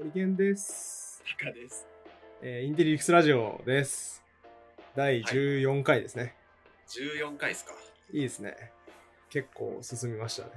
[0.00, 1.22] ホリケンです。
[1.38, 1.86] タカです。
[2.40, 4.24] えーインテリリクスラジオです。
[4.96, 6.34] 第14回ですね。
[6.88, 7.72] 14回ですか。
[8.10, 8.72] い、いですね。
[9.28, 10.52] 結構進みましたね。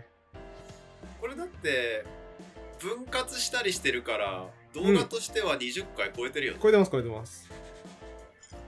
[1.19, 2.05] これだって、
[2.79, 6.59] 分割したりしてるから、動画としては20回超えてるよね。
[6.63, 7.51] 超えてます、超えてます。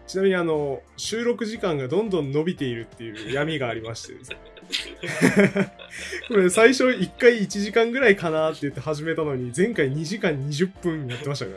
[0.08, 4.20] ちなみにあの、収録時間がどんどん伸びているっていう闇がありましてね
[6.28, 11.52] これ最初1回1時間ぐらいかなって言って始めたのに、前回2時間20分やってましたか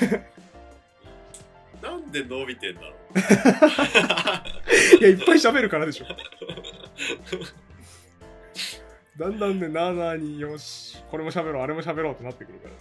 [0.00, 0.30] らね。
[1.82, 2.92] なんで伸びてんだろう。
[5.00, 6.06] いや、いっぱい喋るからでしょ。
[9.18, 12.74] だんだんね、なーなーによし、これも喋ろう、あれも喋ろうってなってくるから。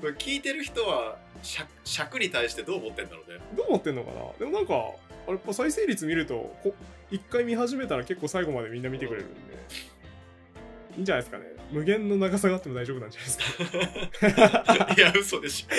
[0.00, 3.38] これ聞いてる人は尺、尺に対してどう思ってんだろうね。
[3.56, 4.20] どう思ってんのかな？
[4.38, 4.76] でもなんか、あ
[5.26, 6.74] れやっぱ再生率見ると、こ
[7.10, 9.34] 一回見始めたら結構最後までみんな見てくれるんで、
[10.96, 11.44] いいんじゃないですかね。
[11.72, 14.94] 無限の長さがあっても大丈夫なんじゃないですか。
[14.96, 15.66] いや、嘘でし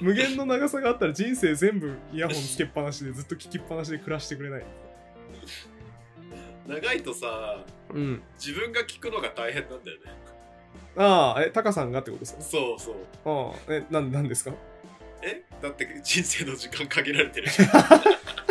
[0.00, 4.62] 無限の長さがあったら人生全部イヤホンつけっぱなしでずっと聞きっぱなしで暮らしてくれない。
[4.62, 4.64] ょ。
[6.68, 8.22] 長いとさ、うん。
[8.38, 10.12] 自分が聞くのが大変なんだよね。
[10.96, 12.42] ああ、え、タカさんがってことですか？
[12.42, 12.96] そうそう。
[13.24, 14.52] ああ、え、なん、なんですか？
[15.22, 15.42] え？
[15.62, 17.68] だって人生の時間限られてるじゃん。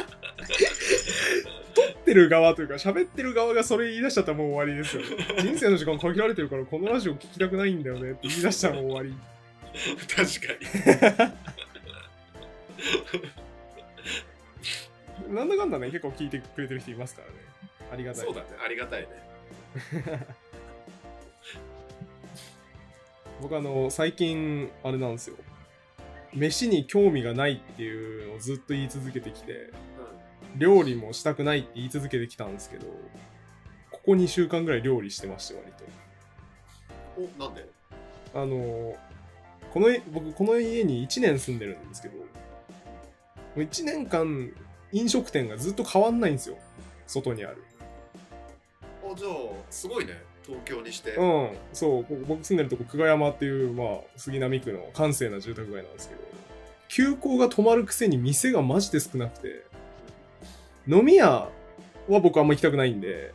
[1.74, 5.08] 撮ってる側というか喋ってる側がそれ言い出しちゃったらもう終わりですよね
[5.42, 9.16] 人生の時間限られてるからこのラジオ聞きたくないんだよねって 言い出したらもう終わり
[10.08, 10.54] 確か
[11.30, 11.34] に。
[15.36, 17.34] なんだかんだね結構聞いてくれてる人いますからね
[17.92, 18.48] ありがたいそうだね。
[18.64, 19.08] ありがたいね。
[23.42, 25.36] 僕あの最近あれなんですよ
[26.34, 29.72] 飯に興味がないっていうのをずっと言い続けてきて
[30.58, 32.86] 料理もしたくないって言い続けてきたんですけど
[33.92, 37.42] ここ2週間ぐらい料理してまして割と。
[37.42, 37.68] お、なんで？
[38.34, 38.96] あの
[39.74, 42.24] この家僕この家に1年住んでるんですけども
[43.56, 44.52] う1年間
[44.92, 46.58] 飲食店がずっと変わんないんですよ。
[47.08, 47.64] 外にある。
[49.04, 49.32] あ、じゃあ、
[49.70, 50.22] すごいね。
[50.46, 51.12] 東京にして。
[51.12, 51.50] うん。
[51.74, 56.22] そうここ僕住んでるとこ久我山っていうまあ杉並区の閑静な住宅街なんですけど
[56.88, 59.66] 休校が止まるくせに店がマジで少なくて
[60.88, 61.50] 飲み屋は
[62.22, 63.34] 僕あんま行きたくないんで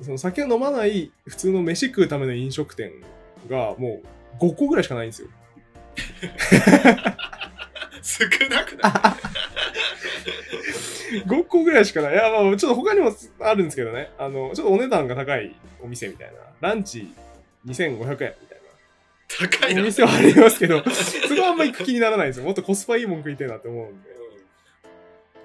[0.00, 2.92] その酒を飲まない普通の飯食うための飲食店
[3.48, 4.00] がも
[4.40, 5.28] う5個ぐらいしかないんですよ
[8.02, 8.88] 少なくな
[11.12, 11.22] い？
[11.26, 12.14] 5個ぐらいしかない。
[12.14, 14.10] いや、まあ、ちょっと他にもあるんですけどね。
[14.18, 16.68] あの、ちょっとお値段が高いお店みたいな。
[16.68, 17.14] ランチ
[17.66, 18.34] 2500円みたいな。
[19.58, 19.82] 高いな。
[19.82, 22.44] お店はありますけど、そこはあんま行く気にならないんですよ。
[22.44, 24.10] もっとコスパいいもん食いたいなって思うんで。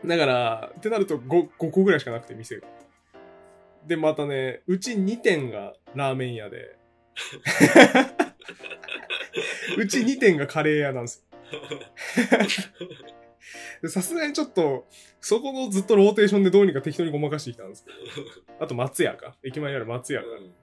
[0.06, 2.68] だから、ってなると 5, 5個ぐらいしかなくて、店が。
[3.86, 6.78] で、またね、うち2店がラーメン屋で、
[9.78, 11.26] うち2店がカレー屋なんですよ。
[13.82, 14.88] でさすがにちょっと、
[15.22, 17.98] そこのずっとローテーションでどうにか適当にごまかしてきたんですけど、
[18.64, 19.38] あと松屋か。
[19.44, 20.28] 駅前にある松屋か。
[20.28, 20.54] うん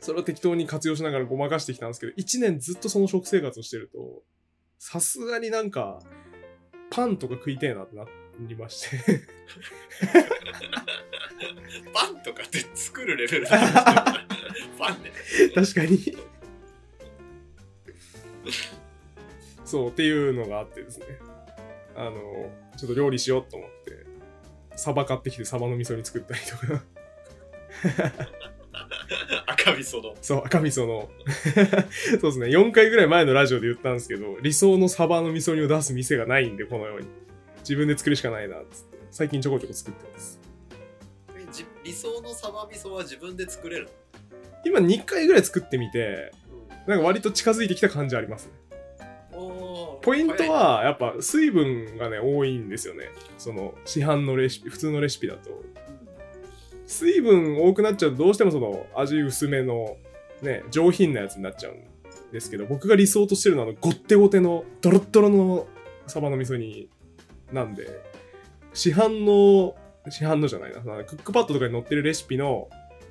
[0.00, 4.22] それを適当に活用しながらごまかしてきたんですけど、1年ずっとその食生活をしてると、
[4.78, 6.00] さすがになんか、
[6.90, 8.04] パンとか食いてえなってな
[8.48, 8.98] りまして。
[11.92, 13.58] パンとかって作るレベルだ
[14.78, 15.10] パンね。
[15.54, 16.16] 確かに。
[19.64, 21.06] そう、っていうのがあってですね。
[21.96, 22.12] あの、
[22.76, 24.06] ちょっと料理しようと思って、
[24.76, 26.82] サバ買ってきてサバの味噌煮作ったりとか。
[29.46, 30.16] 赤味噌の。
[30.22, 31.10] そう、赤味噌の。
[32.20, 32.46] そうですね。
[32.46, 37.06] 4回ぐらい前のラジオで言ったんですけど、理想のサバの味噌煮を出す店がないんで、このように。
[37.60, 38.98] 自分で作るしかないな、つって。
[39.10, 40.40] 最近ちょこちょこ作ってます。
[41.82, 43.90] 理想のサバ味噌は自分で作れるの？
[44.64, 46.32] 今2回ぐらい作ってみて、
[46.86, 48.52] なんか割と近づいてきた感じありますね。
[50.02, 53.10] ポイント、は、やっぱ水分がね、多いんですよね。
[53.38, 55.62] その、市販のレシピ、普通のレシピだと。
[56.86, 59.96] 水分多くなっちゃうと、どうしてもその、味薄めの、
[60.42, 61.82] ね、上品なやつになっちゃうん
[62.32, 65.66] ですけど、僕が理想としてるのは、あの、ごってごての、ドロッドロの
[66.06, 66.88] サバの味噌煮
[67.52, 68.00] なんで、
[68.72, 69.74] 市販の、
[70.10, 72.68] 市販のじゃないな、クックパッドとかに載ってるレシピの、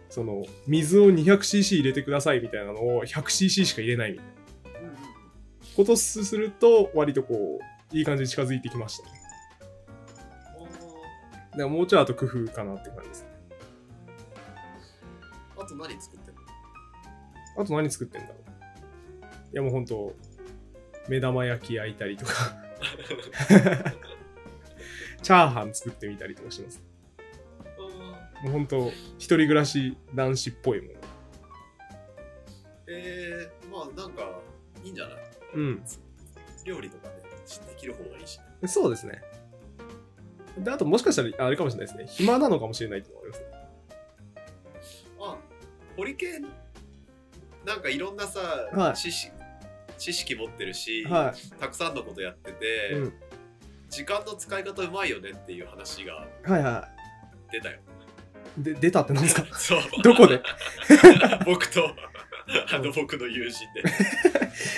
[0.09, 4.89] その、水を 200cc 入れてくださいみたいなのを 100cc しか入れないみたいな。
[5.75, 7.59] ことすると、割とこ
[7.93, 9.11] う、いい感じに近づいてきましたね。
[10.57, 13.25] おーだからもうちょいあと工夫かなって感じです。
[15.57, 16.41] あと何作ってんの？
[17.57, 18.37] あと何作ってんだろう
[19.53, 20.15] いやもうほんと、
[21.07, 22.31] 目玉焼き焼いたりとか、
[25.21, 26.81] チャーハン作ってみたりとかします。
[28.43, 30.99] もうほんと、一人暮らし男子っぽいもの。
[32.87, 34.39] えねまあなんか
[34.83, 35.17] いいんじゃない？
[35.55, 35.83] うん。
[36.65, 37.15] 料理とかね
[37.67, 39.21] できる方がいいしそうですね。
[40.57, 42.07] で、あともしかしたら、あれかもしれないですね。
[42.07, 43.47] 暇なのかもしれないってのがありますね。
[45.21, 45.37] あ
[45.97, 46.47] ホリケン
[47.65, 48.39] なんかいろんなさ、
[48.71, 49.31] はい知識
[49.97, 52.93] 知識持ってるし、はたくさんのことやってて、い。
[52.99, 53.13] うん。
[53.89, 56.87] 時間の使い方うまいよねっていう話がはいは
[57.51, 57.77] 出たよ。
[58.59, 58.63] い。
[58.63, 59.45] で、出たってなんですか？
[59.57, 59.79] そう。
[60.03, 60.41] どこで？
[61.45, 61.89] 僕と
[62.73, 63.81] あの僕の友人で。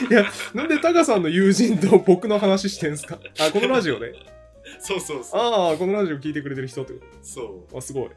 [0.10, 3.20] いや、なんでタカさんの友人と僕の話してんすか？
[3.40, 4.14] あ、このラジオで？
[4.80, 5.42] そうそうそう。
[5.42, 7.72] ああ、このラジオ聞いてくれてる人ってこそう。
[7.72, 8.10] とあ、すごい。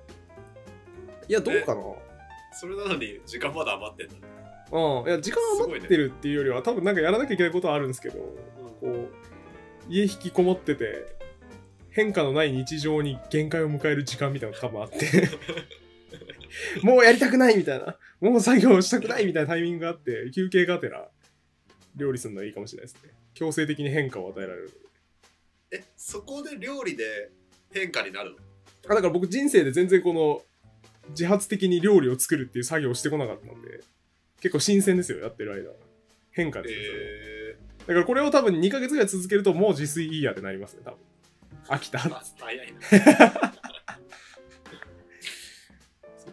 [1.29, 1.83] いや、どうかな？
[2.53, 4.09] それなのに時間まだ余ってん
[4.73, 5.09] の、うん。
[5.09, 8.35] いや、時間余ってるっていうよりは、多分なんかやらなきゃいけないことはあるんですけど、こ
[8.83, 9.09] う、
[9.89, 11.07] 家引きこもってて、
[11.91, 15.29] 変化のない日常に限界を迎える時間みたいなのが多分あって、
[16.83, 21.11] もうやりたくないみたいな、もう作業したくないみたいなタイミングがあって、休憩がてら
[21.97, 23.11] 料理するのはいいかもしれないですね。
[23.35, 24.71] 強制的に変化を与えられる。
[25.71, 27.31] えそこで料理で
[27.73, 28.37] 変化になるの？
[28.87, 30.43] あだから僕人生で全然この
[31.11, 33.81] 自発的に料理を作るっていう作業をしてこなかったので、
[34.41, 35.77] 結構新鮮ですよ、やってる間は。
[36.31, 37.44] 変化ですよ、え
[37.87, 40.99] だからこれを多分2ヶ月ぐらい続けるともう自炊いいやってなりますね、多分。
[41.69, 41.99] 飽きた。
[41.99, 42.79] 早いな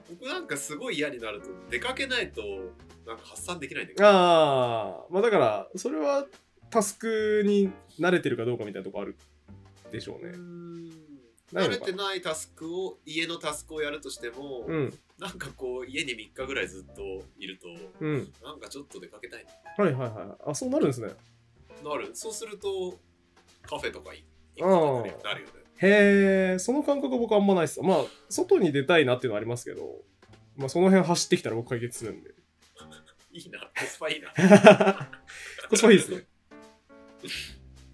[0.09, 2.41] 僕なんかすごい嫌になると出かけないと
[3.05, 6.27] なんか発散できないんだけどああ、まあだから、それは
[6.69, 9.15] タスクに慣れてるかどうかみたいなとこある
[9.91, 10.33] でしょうね。
[11.53, 17.01] 慣れてないタスクを家のタスクをやるとしても、うん、なんかこう家に3日ぐらいずっと
[17.37, 17.67] いると
[17.99, 18.31] うん。
[18.41, 19.45] なんかちょっと出かけたい
[19.77, 20.49] はいはいはい。
[20.49, 21.09] あ、そうなるんですね。
[21.83, 22.99] なるそうすると
[23.63, 27.81] カフェとか行くことになるよねへえ、その感覚僕あんまないっす。
[27.81, 27.97] まあ、
[28.29, 30.03] 外に出たいなっていうのはありますけど、
[30.55, 32.29] まあその辺走ってきたら僕解決するんで。
[33.33, 34.29] いいなコスパいいな
[35.69, 36.27] コスパいいですね。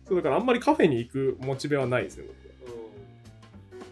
[0.05, 2.47] そうだからあんまりカフェに行くモチベはないですね、うん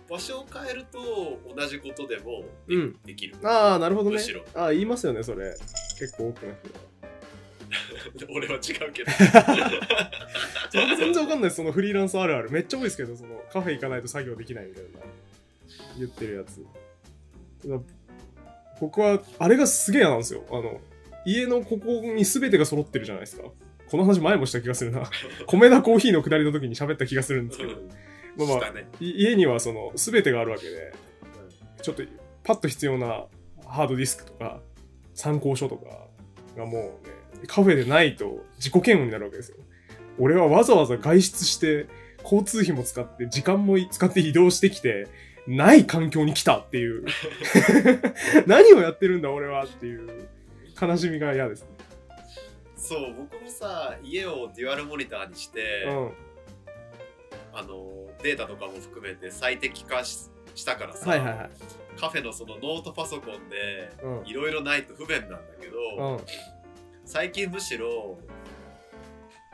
[0.07, 3.49] 場所を変えると同じことでもで,、うんできる僕。
[3.49, 4.19] ああ、なるほどね。
[4.53, 5.55] ああ、言いますよね、それ。
[5.97, 6.79] 結構多くな人が。
[8.29, 8.61] 俺は違う
[8.93, 9.11] けど
[10.71, 12.51] 全然わかんないです、そのフリーランスあるある。
[12.51, 14.89] めっちゃ多いですけど、そのカフェ行かないと作業できないみたいな
[15.97, 16.65] 言ってるやつ。
[18.79, 20.43] 僕は、あれがすげえ嫌なんですよ。
[20.49, 20.81] あの、
[21.25, 23.43] 家のここに全てが揃ってるじゃないですか。
[23.89, 25.09] この話前もした気がするな。
[25.47, 27.73] 米田コーヒーの下りの時に喋った気がするんですけど、
[28.37, 30.93] まあまあしたねい家にはその全てがあるわけで、
[31.81, 32.03] ちょっと
[32.43, 33.25] パッと必要な
[33.65, 34.61] ハードディスクとか、
[35.13, 36.07] 参考書とか
[36.57, 37.13] がもうね、
[37.45, 39.57] カフェでないと自己嫌悪になるわけですよ。
[40.17, 41.87] 俺はわざわざ外出して、
[42.23, 45.07] 交通費も使って、時間も使って移動してきて、
[45.47, 47.05] ない環境に来たっていう。
[48.47, 50.27] 何をやってるんだ俺はっていう
[50.79, 51.69] 悲しみが嫌ですね。
[52.75, 56.11] そう僕もさ家をデュアルモニターにして、うん。
[57.53, 61.49] あのデータとかも含めて最適化ししたからさ、はいはいはい。
[61.99, 64.27] カフェのそのノートパソコンでうん。
[64.27, 66.19] いろいろないと不便なんだけど、うん。
[67.05, 68.17] 最近むしろ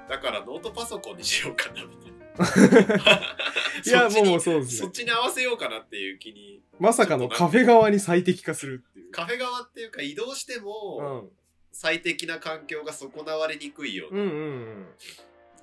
[0.09, 2.11] だからノートパソコンにしようかなみたいな
[3.85, 4.91] いや、もうそうですねそっ。
[4.91, 9.11] ちに合わせようかなっていう気にまさかのカフェ側に最適化するっていう。
[9.11, 11.29] カフェ側っていうか移動してうもん。
[11.71, 14.87] 最適な環境が損なわれにくいような、うんうんうん。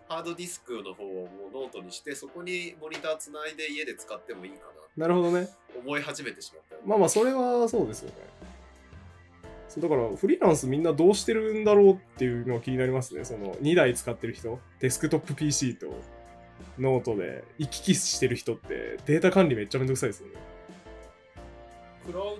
[0.08, 5.48] ハードディスクの方をもうノートにしてそこにモニターつないで家で使ってもいいかななるほどね。
[5.76, 8.14] 思い始めてしまったよまあまあ、それはそうですよね。
[9.68, 13.24] そうだから、フリーランスみんなどうしてるんだろうっていうのが気になりますね。
[13.24, 15.86] その、2台使ってる人、デスクトップ PC と
[16.78, 20.34] ノートで行き来してる人って、データ管理めっちゃめんどくさいですよね。
[22.06, 22.38] クラウド？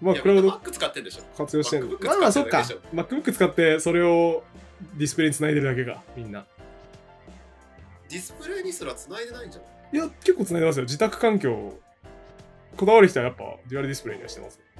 [0.00, 2.64] まあ、クラウド Mac 使ってんでしょ活用してるまあまあ、そっか。
[2.94, 4.42] MacBook 使って、それを
[4.96, 6.46] ディスプレイにつないでるだけか、みんな。
[8.08, 9.70] ディスプレイにすら繋いでないんじゃない？
[9.92, 10.84] いや、結構つないでますよ。
[10.84, 11.74] 自宅環境、
[12.78, 14.58] こだわる人はやっぱ、デュアルディスプレイにはしてます。
[14.58, 14.71] な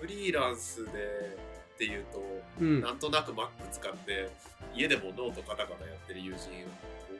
[0.00, 0.90] フリーランスで
[1.74, 2.22] っていうと、
[2.60, 2.80] うん。
[2.80, 4.30] なんとなく Mac 使って
[4.74, 6.38] 家でもノートカタカタやってる友人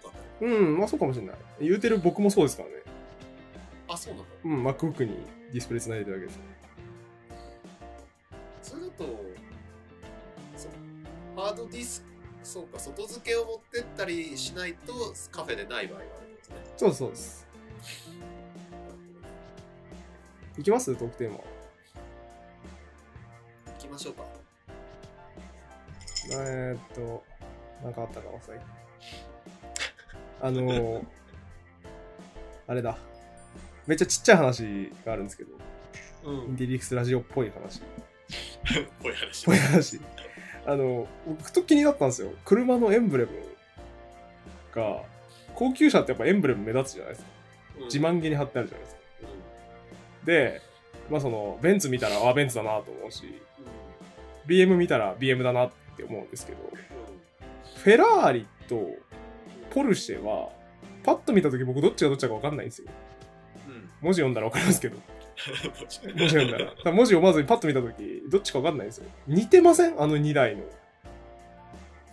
[0.02, 1.36] 多かったようん、まあそうかもしれない。
[1.60, 2.74] 言うてる僕もそうですからね。
[3.88, 5.16] あそうなんだうん、MacBook に
[5.52, 6.40] ディスプレイつないでるだけです。
[8.62, 9.04] それだと
[10.56, 10.70] そう
[11.40, 12.08] ハードディスク
[12.42, 14.92] そうか外付けを持ってったりしないと
[15.30, 17.46] カフェでない場合があるんですねそうそうです。
[20.58, 20.94] いきます？
[20.96, 21.38] トークテーマ。
[23.78, 24.24] 行きましょうか
[26.32, 27.24] えー、っと、
[27.82, 28.30] なんかあったか？
[28.30, 28.66] な、最近。
[30.40, 31.04] あのー、
[32.66, 32.98] あれだ。
[33.86, 35.52] めっちゃちっちゃい話があるんですけど、
[36.24, 37.80] うインテリックスラジオっぽい話。
[39.00, 40.00] ぽい話ぽい話。
[40.66, 42.32] あの、僕ふと気になったんですよ。
[42.44, 43.30] 車のエンブレム
[44.74, 45.04] が、
[45.54, 47.30] 高級車ってやっぱエンブレム目立つじゃないですか。
[47.30, 47.38] うん
[47.84, 49.00] 自慢げに貼ってあるじゃないですか。
[49.22, 50.60] うんで、
[51.10, 53.32] まあその、ベンツ見たら、あ、ベンツだなと思うし、うん
[54.48, 56.58] BM 見たら BM だなって思うんですけど、
[57.84, 58.88] フェラーリと
[59.68, 60.48] ポルシェは、
[61.04, 62.88] パッと見た時僕どっちがどっちだか分かんないんですよ。
[63.68, 64.96] うんうん文字読んだら分かりますけど。
[66.16, 69.04] 文字読んだら文字読まずにパッと見た時どっちか分かんないんですよ。
[69.26, 70.00] 似てません？
[70.00, 70.64] あの2台の。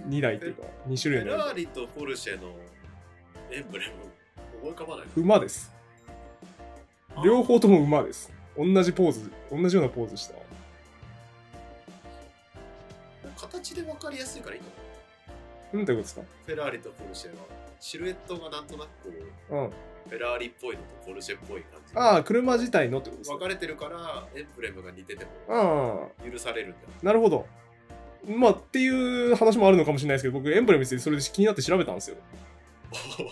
[0.09, 2.49] 2台っていうか、2種類のフェラーリとポルシェの
[3.49, 3.93] エンブレム
[4.61, 5.73] 思い浮かばない馬です。
[7.23, 8.33] 両方とも馬です。
[8.57, 10.35] 同じポーズ、同じようなポーズした？
[13.35, 14.67] 形で分かりやすいからいいの
[15.74, 16.21] うんどういうことですか？
[16.45, 17.35] フェラーリとポルシェは
[17.79, 19.09] シルエットがなんとなくこ
[19.51, 19.69] ううん。
[20.07, 23.38] フェラーリっぽいのとポルシェっぽい感じああ、車自体のってことですか？
[23.38, 27.47] 分かれてるからエンブレムが似ててもあ許されるんだなるほど。
[28.27, 28.88] まあ、ってい
[29.31, 32.17] う話もあるのかもしれないですけど、僕、エンブレムについてそれで気になって調べたんですよ。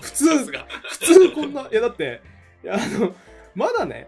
[0.02, 0.52] 普通普
[1.00, 2.22] 通こんな、いやだって、
[2.64, 3.16] いやあの、
[3.56, 4.08] まだね、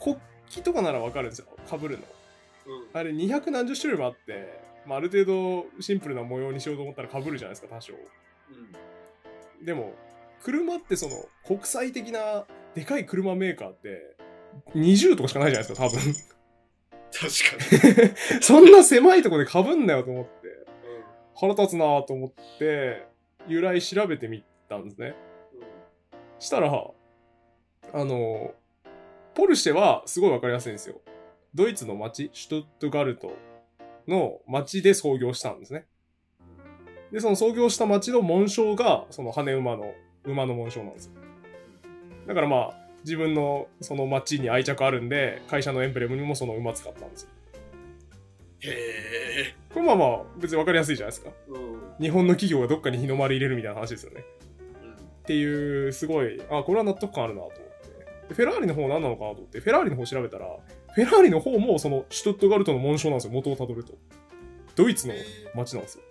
[0.00, 0.16] 国
[0.48, 1.46] 旗とかならわかるんですよ。
[1.68, 1.98] 被るの。
[1.98, 2.00] うん
[2.92, 7.94] あれ200何十種類もあって、まあ、ある程度シンプルな模様にしようと思ったら被るじゃないですか、多少。
[7.94, 9.92] うんでも、
[10.42, 11.16] 車ってその、
[11.46, 14.16] 国際的なでかい車メーカーって、
[14.74, 16.00] 20とかしかないじゃないですか、多分。
[17.12, 20.64] 確かに、 そんな狭いとこで被んなよと思って、う
[21.34, 23.04] 腹立つなと思って、
[23.48, 25.08] 由来調べてみたんですね。
[25.08, 25.16] んうん
[26.38, 26.68] したら、
[27.92, 28.54] あの、
[29.40, 31.00] ポルシェはすごいわかりやすいんですよ。
[31.54, 33.32] ドイツの町、シュトゥットガルト
[34.06, 35.86] の町で創業したんですね。
[37.10, 39.94] で、その創業した町の紋章が、その羽馬の、
[40.24, 41.12] 馬の紋章なんですよ。
[42.26, 47.28] だからまあ、自分のその町に愛着あるんで、会社のエンブレムにもその馬使ったんですよ。
[48.60, 51.30] へえ、これまあまあ、別にわかりやすいじゃないですか。
[51.48, 54.20] うんうん日本の企業がどっかに日の丸入れるみたいな話ですよね。
[54.20, 57.69] っていう、すごい、あ、これは納得感あるなと思って。
[58.34, 60.46] フェラーリの方何なのかなと思って、フェラーリの方調べたら、
[60.94, 63.94] フェラーリの方もそのシュトットガルトの紋章なんですよ、元をたどると。
[64.76, 65.14] ドイツの
[65.54, 66.04] 街なんですよ。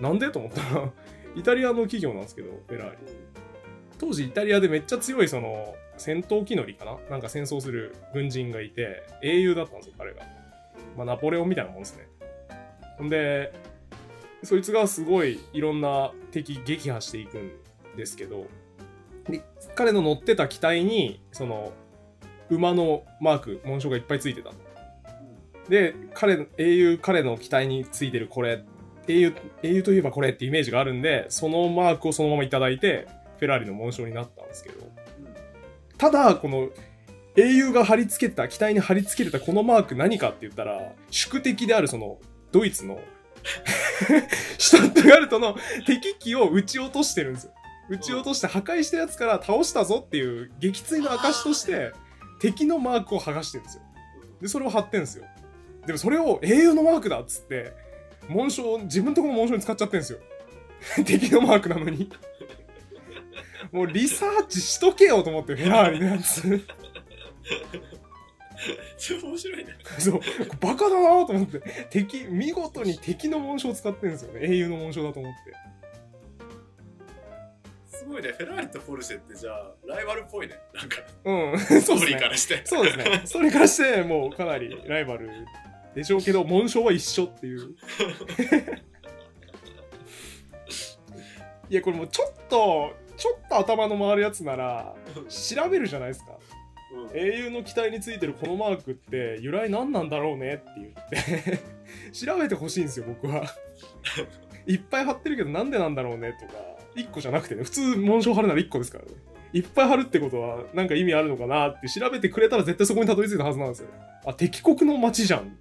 [0.00, 0.92] なんでと思ったら、
[1.34, 2.96] イタリアの企業なんですけど、フェラーリ。
[3.98, 6.98] 当時イタリアでめっちゃ強いその戦闘機乗りかな？
[7.10, 10.22] なんか戦争する軍人がいて、英雄だったんですよ、彼が。
[10.96, 12.08] まあ、ナポレオンみたいなもんですね。
[12.98, 13.52] ほんで、
[14.42, 17.50] そいつがすごいいろんな敵撃破していくん
[17.96, 18.46] ですけど、
[19.28, 19.42] で
[19.74, 21.72] 彼の乗ってた機体に、その、
[22.48, 24.50] 馬のマーク、紋章がいっぱいついてた。
[25.68, 28.64] で、彼、英雄、彼の機体についてるこれ、
[29.08, 33.06] 英雄、英雄といえばこれってイメージがあるんで、そのマークをそのままいただいて、
[33.38, 34.86] フェラーリの紋章になったんですけど、
[35.98, 36.68] ただ、この、
[37.36, 42.18] 英雄が貼り付けた、機体に貼り付けてたこのマーク何かって言ったら、宿敵であるその、
[42.52, 43.00] ドイツの、
[44.58, 45.56] シュタットガルトの
[45.86, 47.52] 敵機を撃ち落としてるんですよ。
[47.88, 51.92] 撃ち落として破壊したやつから倒したぞっていう撃墜の証として、
[52.40, 53.82] 敵のマークを剥がしてるんですよ。
[54.40, 55.24] で、それを貼ってんですよ。
[55.86, 57.72] でもそれを英雄のマークだっつって、
[58.28, 60.18] 紋章、自分のとこの紋章に使っちゃってんですよ。
[61.06, 62.10] 敵のマークなのに。
[63.72, 66.42] もうリサーチしとけよと思って、フェラーリのやつ。
[68.98, 69.76] それ面白いね。
[69.98, 70.20] そう、
[70.60, 71.60] バカだなと思って。
[71.90, 74.40] 敵、見事に敵の紋章を使ってるんですよね。
[74.42, 75.38] 英雄の紋章だと思って。
[77.98, 78.32] すごいね。
[78.36, 80.58] フェラーリとポルシェってじゃあ、ライバルっぽいね。
[80.74, 82.06] なんか、うん、そうですね。
[82.06, 82.62] リーからして。
[82.64, 83.22] そうですね。
[83.24, 85.30] それからして、もうかなりライバル
[85.94, 87.76] でしょうけど、紋章は一緒っていう。
[91.68, 94.94] いや、これもうちょっと、ちょっと頭の回るやつなら、
[95.28, 96.32] 調べるじゃないですか。
[96.32, 96.36] うん
[97.14, 101.60] 英雄の機体についてるこのマークって由来何なんだろうねって言って
[102.12, 103.44] 調べてほしいんですよ僕は
[104.66, 109.10] いっぱい貼ってるけどなんでなんだろうねとか1個じゃなくてね普通紋章貼るなら1個ですからね。
[109.52, 113.88] いっぱい貼るってことはなんか意味あるのかなって調べてくれたら絶対そこにたどり着いたはずなんですよ
[114.26, 115.56] あ敵国の街じゃん。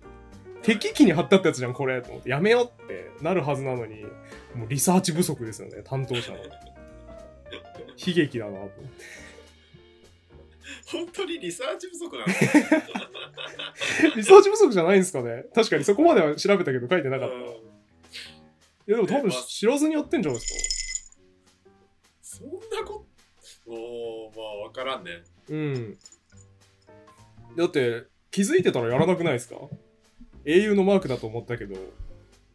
[0.63, 2.30] 敵機に貼ってあったやつじゃんこれと思って。
[2.32, 4.01] やめようってなるはずなのに
[4.56, 6.44] もうリサーチ不足ですよね担当者の悲
[8.15, 8.58] 劇だなと。
[8.58, 8.75] 思って
[10.92, 12.25] 本当にリサーチ不足なの？
[14.15, 15.46] リサーチ不足じゃないんですかね。
[15.54, 17.36] 確かにそこまでは調べたけど書いてなかった。
[17.36, 17.39] い
[18.92, 20.75] やでも多分知らずにやってんじゃないですそ
[24.65, 25.12] おー、まあ、わからんね。
[25.12, 25.24] か。
[25.50, 25.98] うん。
[27.55, 29.55] だって気づいてたらやらなくないですか？
[30.43, 31.75] 英雄のマークだと思ったけど、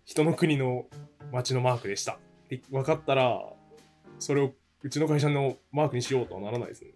[0.05, 0.87] 人の国の
[1.33, 2.12] 街のマークでした。
[2.14, 2.17] っ
[2.49, 3.40] て分かったら、
[4.19, 4.52] それを
[4.83, 6.90] うちの会社のマークにしようとはならないですね。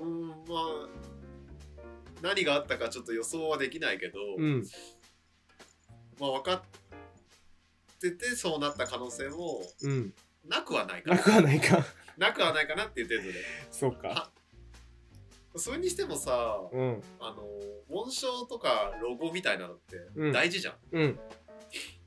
[0.00, 0.88] うん、まあ、
[2.22, 4.64] 何があったかちょっと予想はできないけど、うん。
[6.20, 6.62] まあ分かっ
[8.00, 10.14] ててそうなった可能性もうん。
[10.48, 11.84] なくはないかななくはないか。
[12.16, 14.30] なくはないかなっていう程度でそうか。
[15.56, 17.02] それにしてもさうん。
[17.20, 17.46] あの
[17.88, 21.20] 紋章とかロゴみたいなのってうん大事じゃん、うん。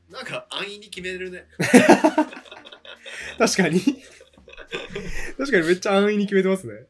[0.10, 1.48] なんか安易に決めるね
[3.38, 3.82] 確かに。
[5.38, 6.88] 確かにめっちゃ安易に決めてますね。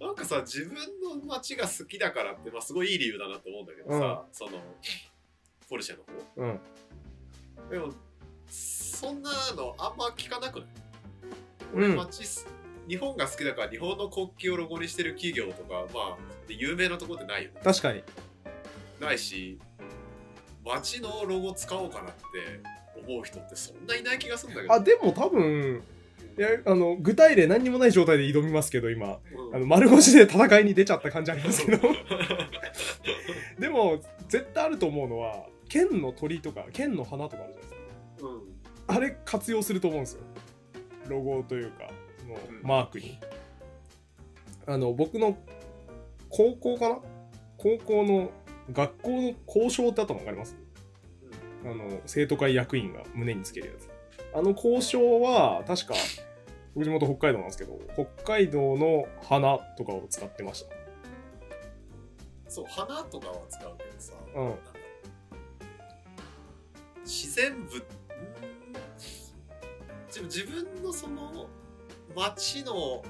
[0.00, 4.62] なんかさ自分の街が好きだからって、まあ、すごいいい理由だなって思うんだけどさ、その
[5.68, 6.60] ポルシェの方うん。
[7.70, 7.94] でも
[8.94, 10.68] そんなのあんま聞かなくない？
[11.74, 11.96] 俺うん。
[11.96, 12.46] 街す、
[12.88, 18.02] 日本が好きだから日本の国旗をロゴにしてる企業とかまあで有名なとこってないよね確かに。
[19.00, 19.58] ないし
[20.64, 25.82] 街のロゴ使おうかなって思う人ってそんないない気がするんだけどあ、でも多分、
[26.38, 29.08] いや、あの、具体例何にもない状態で挑みますけど、今。
[29.08, 31.88] うんあの、丸腰で戦いに出ちゃった感じありますけど。
[33.58, 37.76] でも、絶対あると思うのは、剣の鳥とか、剣の花とかあるじゃないで
[38.16, 38.28] すか。
[38.28, 38.53] うん
[38.94, 40.20] あれ活用すると思うんですよ。
[41.08, 43.18] ロゴというか、そのうんマークに。
[44.66, 45.36] あの、僕の
[46.28, 46.98] 高校かな？
[47.58, 48.30] 高校の
[48.72, 50.56] 学校の校章ってあったの分かります？
[51.64, 53.90] あの、生徒会役員が胸につけるやつ。
[54.32, 55.94] あの校章は、確か、
[56.74, 60.74] 僕地元北海道なんですけど、北海道の花とかを使ってました。
[62.48, 64.54] そう花とかは使うけどさ、うん
[67.04, 67.82] 自然物
[70.14, 71.48] 自分自分のその
[72.14, 73.02] 街の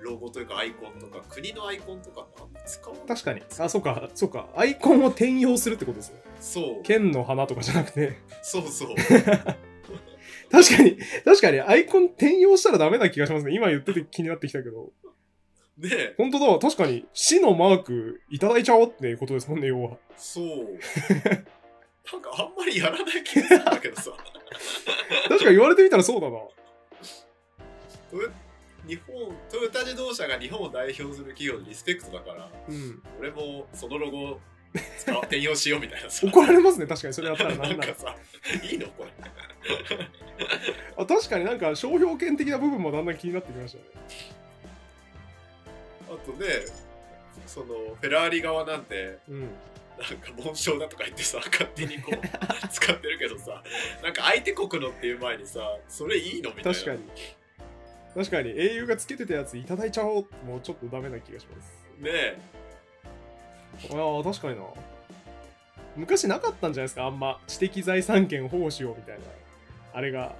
[0.00, 3.42] ロゴというかアイコンとか国のアイコンとかってあんま使わない確かに。
[3.58, 4.48] あ、そうか、そうか。
[4.54, 6.20] アイコンを転用するってことですね。
[6.40, 8.18] そう剣の花とかじゃなくて。
[8.42, 8.94] そうそう
[10.50, 13.54] 確かに、確かに、アイコン転用したらダメな気がしますね。
[13.54, 14.92] 今言ってて気になってきたけど。
[15.78, 19.96] ねえ本当だ、確かに、死のマークいただいちゃおうってことですもんね、要は。
[20.16, 20.78] そう
[22.12, 24.10] なんかあんまりやらない気がするんだけどさ
[25.28, 26.38] 確かに言われてみたらそうだな。
[28.86, 33.02] 日本トヨタ自動車が日本を代表する企業のリスペクトだからうん。
[33.18, 34.38] 俺もそのロゴ
[35.22, 37.68] 転用しようみたいなさ怒られますね、確かに、それやったらななら。
[37.70, 38.16] なんんかさ
[38.62, 39.10] いいのこれ
[40.96, 43.84] あ確かになんか商標権的な部分もだんだん気になってきましたね。
[46.08, 46.46] あとね
[47.46, 49.48] そのフェラーリ側なんてうん。
[49.98, 52.18] なんか紋章だとか言ってさ 勝手にこう
[52.68, 53.62] 使ってるけどさ
[54.02, 57.00] なんか相手国のっていう前にさそれいいのみたいな確かに。
[58.14, 61.84] 確かに、英雄がつけてたやついただいちゃおうもうちょっとダメな気がします。
[61.98, 62.38] ねえ
[63.90, 64.64] ああ、確かにな。
[65.96, 67.40] 昔なかったんじゃないですか、あんま。
[67.48, 69.24] 知的財産権保護しようみたいな。
[69.92, 70.36] あれが。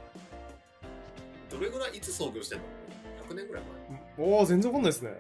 [1.51, 2.65] どれぐらいいつ創業してんの
[3.29, 3.63] ?100 年ぐらい
[4.19, 5.11] おお、全然わかんないですね。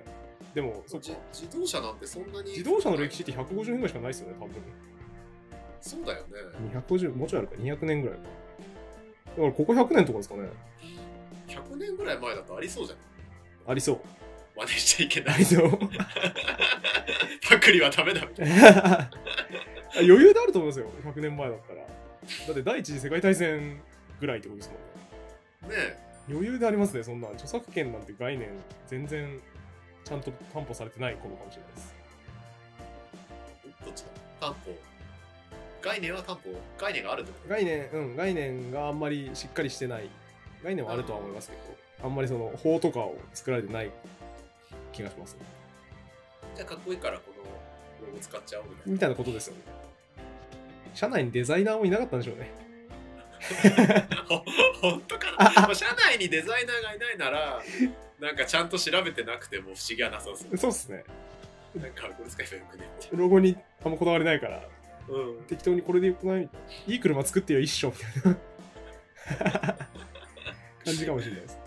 [0.54, 1.16] でも、そ前っかじ。
[1.32, 4.54] 自動車なんてそんなに自動車の歴史って150年ぐらいしかないですよね、多分。
[5.80, 6.26] そうだよね
[6.72, 8.24] 250、もうちょいあるか、200年ぐらいか。
[9.28, 10.48] だから、ここ100年とかですかね。
[11.48, 12.98] 100年ぐらい前だとありそうじゃん
[13.70, 14.00] ありそう。
[14.56, 15.70] 真似しちゃいけないありそう。
[17.48, 19.10] パクリはダメだみたいな
[19.96, 21.80] 余裕であると思いますよ、100年前だったら。
[21.80, 21.86] だ
[22.52, 23.80] って、第一次世界大戦
[24.20, 24.72] ぐらいってことです
[25.62, 25.76] もんね。
[25.76, 27.28] ね余裕でありますね、そんな。
[27.30, 28.48] 著作権なんて概念、
[28.86, 29.40] 全然、
[30.04, 31.94] ちゃんと担保されてない頃かもしれないです。
[33.64, 34.08] えどっちだ
[34.40, 34.76] 担保
[35.82, 40.08] 概念は担保概念があるってこ概念、うん、概念があんまりしっかりしてない。
[40.64, 41.62] 概念はあるとは思いますけど、
[42.02, 43.90] あんまりその法とかを作られてない
[44.92, 45.40] 気がしますね。
[46.40, 49.60] とじゃあかっこいいからこのロゴ使っちゃおうみたいみたいなことですよね。
[50.94, 52.50] 社内にデザイナーもいなかったんでしょうね。
[54.80, 57.62] 本当かな、まあ、社内にデザイナーがいないなら
[58.24, 61.04] なんかちゃんと調べてなくても不思議はなさそうそうっすね。
[61.76, 64.62] なんかこれ使えばよくねってロゴにあんまこだわりないから、
[65.08, 66.48] うん適当にこれでよくないいな。
[66.86, 69.76] いい車作ってよ、一緒みたいな
[70.86, 71.58] 感じかもしれないです。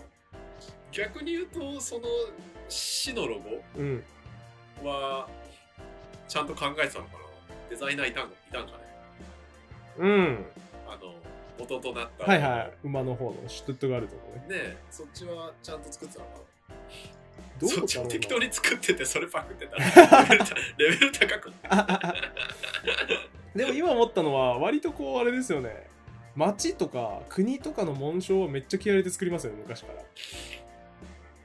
[0.90, 2.08] 逆に言うとその
[2.68, 4.02] 市のロゴうん。
[4.82, 5.28] は
[6.26, 7.18] ちゃんと考えてたのかな
[7.70, 8.78] デザイナーいたんいたんかね
[9.98, 10.46] うん。
[10.88, 11.14] あの
[11.58, 12.24] 元となった。
[12.24, 12.72] はいはい。
[12.84, 14.48] 馬の方のシュトゥットガルトのね。
[14.48, 16.32] ねえそっちはちゃんと作ってたのか
[17.60, 17.76] どうな。
[17.76, 19.76] そっちだろうなも適当に作っててそれパクってた。
[19.76, 20.24] ら
[20.78, 21.52] レベル高く。
[23.54, 25.88] でも今思ったのは割とこうあれですよね。
[26.36, 29.94] 町とか国とかの紋章はめっちゃ気合い入れて作りますよね昔から。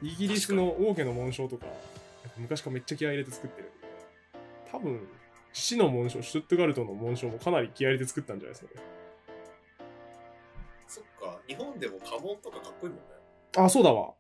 [0.01, 1.65] イギリスの王家の紋章とか
[2.37, 3.71] 昔からめっちゃ気合い入れて作ってる。
[4.71, 5.07] 多分
[5.53, 8.92] 市の紋章シュトゥットガルトの紋章もかなり気合い入れて作ったんじゃないですかね
[11.47, 13.01] 日本でも家紋とかかっこいいもんね
[13.57, 14.13] あそうだわ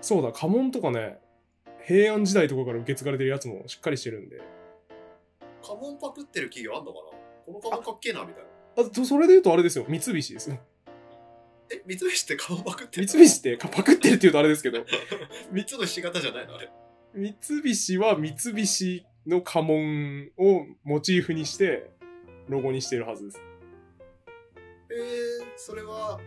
[0.00, 1.18] そうだ家紋とかね
[1.86, 4.40] 平安時代とかから受け継がれてるやつもしっかりしてるんで。
[5.62, 7.04] 家紋パクってる企業あんのかな？
[7.44, 8.44] この家紋かっけえなみたい
[8.76, 8.82] な。
[8.82, 9.84] あと、それで言うとあれですよ。
[9.86, 10.58] 三菱ですよ。
[11.70, 14.78] え、三菱って家紋パクって三る菱ってかパクってるって言うとあれですけど、
[15.52, 16.70] 三つのひし形じゃないのあれ。
[17.12, 21.90] 三菱は三菱の家紋をモチーフにして、
[22.48, 23.40] ロゴにしてるはずです。
[24.90, 26.20] えー、それは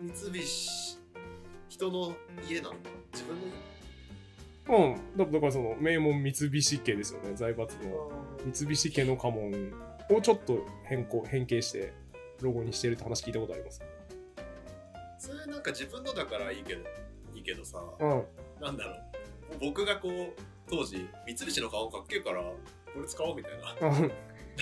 [0.00, 0.98] 三菱、
[1.68, 2.16] 人の
[2.48, 2.78] 家なのか？
[2.84, 3.52] な自分の家？
[4.68, 5.16] うん。
[5.16, 7.34] だだからその、名門三菱家ですよね。
[7.34, 8.10] 財閥の
[8.52, 9.72] 三菱家の家紋
[10.10, 11.92] をちょっと変更、変形して、
[12.40, 13.82] ロゴにしてるって話聞いたことあります？
[15.18, 16.82] それなんか自分のだからいいけど、
[17.34, 18.24] いいけどさ、うん。
[18.60, 18.96] なんだろう。
[19.60, 20.40] 僕がこう、
[20.70, 22.54] 当時、三菱の顔かっけえから、こ
[23.00, 23.88] れ使おうみたいな。
[23.88, 24.12] うん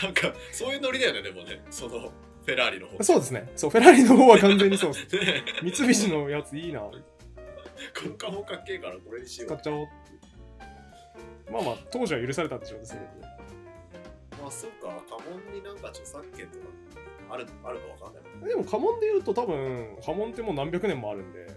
[0.02, 1.62] なんか、そういうノリだよね、でもね。
[1.70, 2.12] その、
[2.46, 3.02] フェラーリの方。
[3.02, 3.50] そうですね。
[3.56, 5.06] そう、フェラーリの方は完全にそうです。
[5.18, 6.80] ね三菱のやついいな。
[6.80, 6.92] こ
[8.04, 9.48] の顔かっけえからこれにしよう。
[9.48, 11.52] 使っちゃおうって。
[11.52, 13.06] まあまあ、当時は許されたんでしょうね、それで。
[14.40, 14.88] まあ、そうか。
[14.88, 16.64] 家紋になんか著作権とか
[17.30, 18.48] あるあるかわかんないもんね。
[18.48, 21.48] でも家紋で言うと多分家紋ってもう何百年もあるんで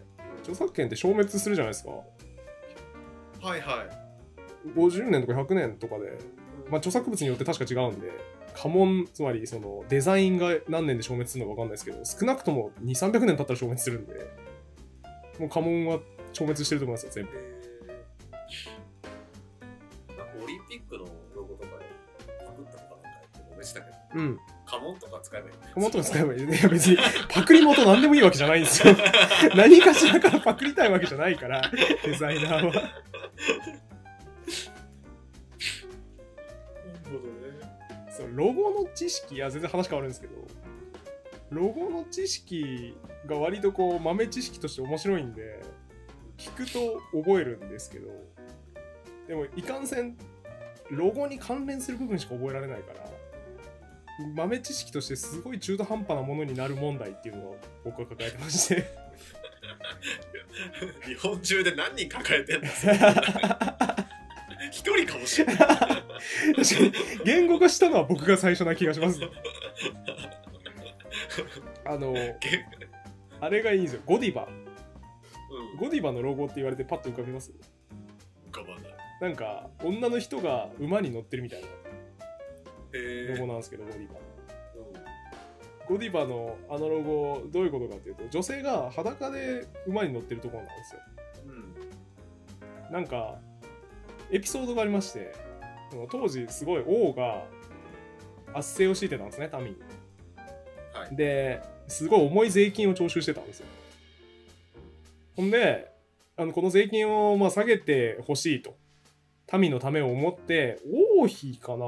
[0.41, 4.69] 著作権って消滅するじゃないですかはいはい。
[4.75, 6.17] 50年とか100年とかで、
[6.69, 8.11] まあ、著作物によって確か違うんで
[8.55, 14.13] 家紋つまりそのデザインが何年で消滅するのか分かんないですけど少なくとも2300年経ったら消滅するんで
[15.39, 15.99] もう家紋は
[16.33, 17.31] 消滅してると思いますよ全部。
[20.17, 21.85] なんかオリンピックのロゴとかで
[22.45, 24.39] パクったのかなんか言って揉めてたけど、うん。
[24.65, 25.61] 家紋とか使えばいいね。
[25.73, 26.43] 家紋とか使えばいい。
[26.43, 26.97] いや別に
[27.29, 28.95] パクリ元何でもいいわけじゃないんですよ。
[29.55, 31.61] 何かしらからパクりたいわけじゃないから
[32.03, 32.73] デザイナーは
[38.39, 40.33] ロゴの知識いや全然話変わるんですけど
[41.49, 45.61] ロゴの知識が割とこう豆知識として面白いんで
[46.37, 48.07] 聞くと覚えるんですけど
[49.27, 50.15] でもいかんせん
[50.89, 53.09] ロゴに関連する部分しか覚えられないから
[54.35, 58.85] 豆知識としてすごい中途半端なものになる問題っていうのを僕は抱えてまして
[61.05, 62.67] 日本中で何人抱えてんだ
[64.71, 65.88] 一人かもしれない。
[66.55, 66.91] 確かに。
[67.25, 69.19] 言語化したのは僕が最初な気がします
[71.85, 72.39] あのげ
[73.41, 74.01] あれがいいんですよ。
[74.05, 74.47] ゴディバ。
[74.47, 77.51] うん、ゴディバのロゴって言われてパッと浮かびます？
[78.51, 78.81] 浮かばない。
[79.21, 81.67] なんか女の人が馬に乗ってるみたいな。
[83.33, 84.15] ロゴなんですけど、ゴディバ。
[85.87, 91.01] ゴディバのあのロゴどういうことかっていうと女性が裸で馬に乗ってるところなんですよ。
[92.89, 92.93] うん。
[92.93, 93.39] なんか
[94.31, 95.33] エピソードがありまして
[95.89, 97.43] その当時すごい王が
[98.53, 99.65] 圧政を強いてたんですね民。
[99.65, 99.75] に
[100.93, 101.15] はい。
[101.15, 103.67] ですごい重い税金を徴収してたんですよ。
[105.35, 105.91] ほんで
[106.37, 108.75] あのこの税金をまあ下げてほしいと。
[109.57, 110.79] 民のためを思って
[111.19, 111.85] 王妃かな？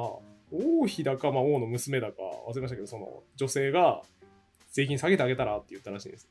[0.51, 2.15] 王妃だか、まあ、王の娘だか
[2.49, 4.01] 忘れましたけどその女性が
[4.71, 6.29] 税金下げてあげたらって言ったらしいんですよ、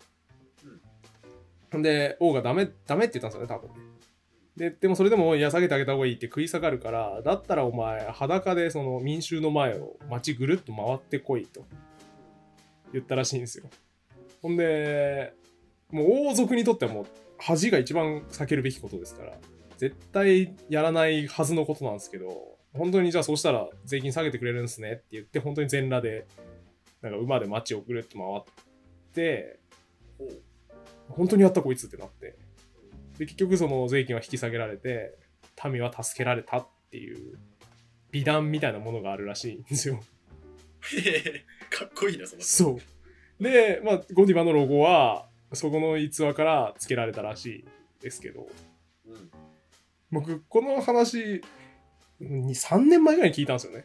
[1.73, 1.83] ほん。
[1.83, 3.75] で王がダメダメって言ったんですよね多分ね
[4.61, 11.65] ででもそれでもいや下げてあげた方がいいって食い下がるからだったらお前裸でその民衆の前を街ぐるっと回ってこいと
[12.93, 13.65] 言ったらしいんですよ。
[14.43, 15.33] ほんで
[15.91, 17.07] もう王族にとってはもう
[17.39, 19.33] 恥が一番避けるべきことですから
[19.79, 26.27] 絶対やらないはずのことなんですけど本当にじゃあそうしたら税金下げてくれるんですねって言って本当に全裸で
[27.01, 28.43] なんか馬で街をぐるっと回っ
[29.15, 29.59] て
[31.09, 32.50] 本当にやったこいつってなって。
[33.21, 35.15] で結局その税金は引き下げられて
[35.65, 37.39] 民は助けられたっていう
[38.11, 40.01] 美談みたいなものがあるらしいんですよ
[41.71, 42.43] かっこいいな、その。
[42.43, 42.79] そ
[43.39, 43.43] う。
[43.43, 47.65] で、まあ、ゴディバのロゴは、そこの逸話から付けられたらしい
[48.03, 48.49] ですけど、
[49.07, 49.31] うん。
[50.11, 51.43] 僕、この話、
[52.19, 53.85] に3年前ぐらいに聞いたんですよね。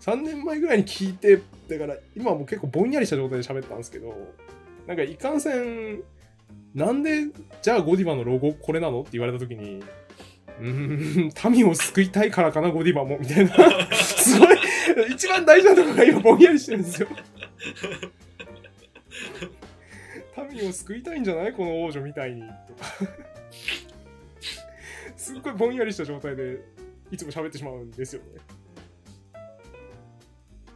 [0.00, 4.14] 3年前ぐらいに聞いて、だから、今はもう結構ぼんやりした状態で喋ったんですけど、
[4.86, 6.02] なんか、いかんせん、
[6.74, 7.26] なんで、
[7.62, 9.00] じゃあゴディバのロゴこれなの？
[9.00, 9.82] って言われた時に、
[10.60, 13.54] うーん、民を救いたいからかな、ゴディバも、みたいな。
[13.96, 14.58] すごい、
[15.10, 17.08] 一番大事なところが今ぼんやりしてるんですよ。
[20.52, 21.52] 民を救いたいんじゃない？
[21.52, 22.42] この王女みたいに。
[22.42, 22.52] とか。
[25.16, 26.60] すっごいぼんやりした状態で、
[27.10, 28.28] いつも喋ってしまうんですよね。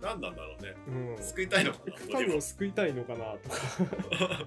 [0.02, 0.74] 何なんだろうね。
[1.16, 1.22] うん。
[1.22, 1.78] 救いたいのか
[2.12, 4.46] な民を救いたいのかなとか。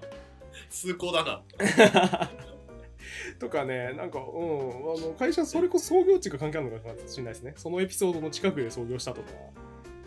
[0.74, 1.42] 崇高だな。
[3.38, 7.54] とかね、なんか、うん、あの会社、それこそ創業地が関係あるのかもしれないですね。
[7.56, 9.28] そのエピソードの近くで創業したとか、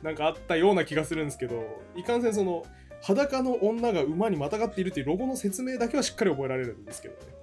[0.04, 1.64] なんかあったような気がするんですけど、
[1.96, 2.66] いかんせんその、
[3.02, 7.38] 裸の女が馬にまたがっているっていうロゴの説明だけはしっかり覚えられるんですけどね。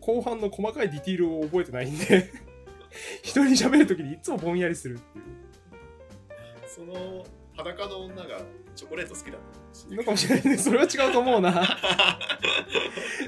[0.00, 2.30] こ後半の細かいディティールを覚えてないんで
[3.22, 5.24] 人に喋るときにいつもぼんやりするっていう
[6.66, 7.24] その
[7.56, 8.40] 裸の女が
[8.74, 9.40] チョコレート好きだっ
[9.88, 10.58] たのかもしれないね。
[10.58, 11.52] それは違うと思うな。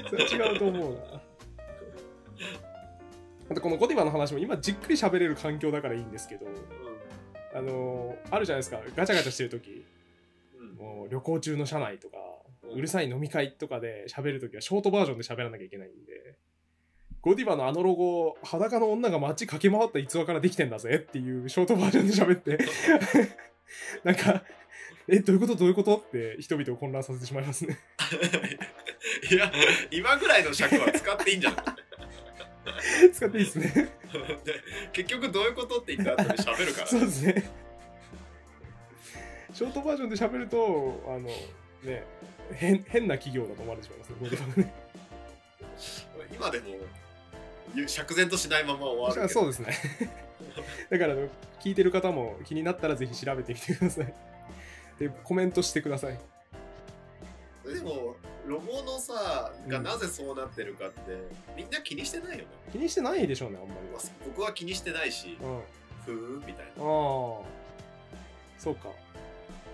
[0.09, 1.21] それは違うと思うな。
[3.49, 6.45] あとこのゴディバの話も今じっくり喋れる環境だからいいんですけど
[7.55, 8.81] あのーあるじゃないですか。
[8.95, 9.85] ガチャガチャしてる時。
[10.57, 10.69] うん。
[10.69, 12.17] うんもう旅行中の車内とか
[12.73, 16.37] うるさい飲み会とかで喋るときはショートバージョンで喋らなきゃいけないんで、
[17.21, 22.57] ゴディバのあのロゴ、裸の女が街駆け回った逸話からできてんだぜっていうショートバージョンで喋って、
[24.03, 24.43] なんか、
[25.07, 25.55] え、どういうこと？
[25.55, 25.97] どういうこと？
[25.97, 27.77] って人々を混乱させてしまいますね。
[29.31, 29.51] いや
[29.91, 33.67] 今ぐらいの尺は使っていいんじゃない 使っていいですね。
[34.43, 34.53] で
[34.91, 37.49] 結局どういうことって言った後に喋るからそうですね。
[39.53, 41.29] ショートバージョンで喋ると、あの、
[41.83, 42.03] ね、
[42.53, 44.05] 変変な企業だと思われてしまいま
[44.53, 44.73] すね。
[46.33, 49.73] 今でも釈然としないまま終わるそうですね。
[50.89, 51.15] だから、
[51.59, 54.13] 聞いてる方も気になったらぜひ調べてみてください。
[54.99, 56.19] で、コメントしてください。
[57.65, 58.15] でも
[58.47, 60.99] ロゴのさがうんなぜそうなってるかって、
[61.55, 63.89] みんな気にしてないよね、気にしてないでしょうね、あんまり。
[63.89, 65.57] まあ僕は気にしてないしうん。
[65.57, 65.61] あ
[66.05, 66.77] ふーんみたいなあ。
[68.57, 68.89] そうか。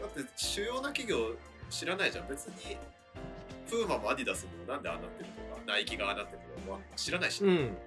[0.01, 1.35] だって主要な企業
[1.69, 2.77] 知らないじゃん別に
[3.69, 7.77] プーマもアディダスもなんでああなってるとかナイキがああなってるとかは知らないし、まうん。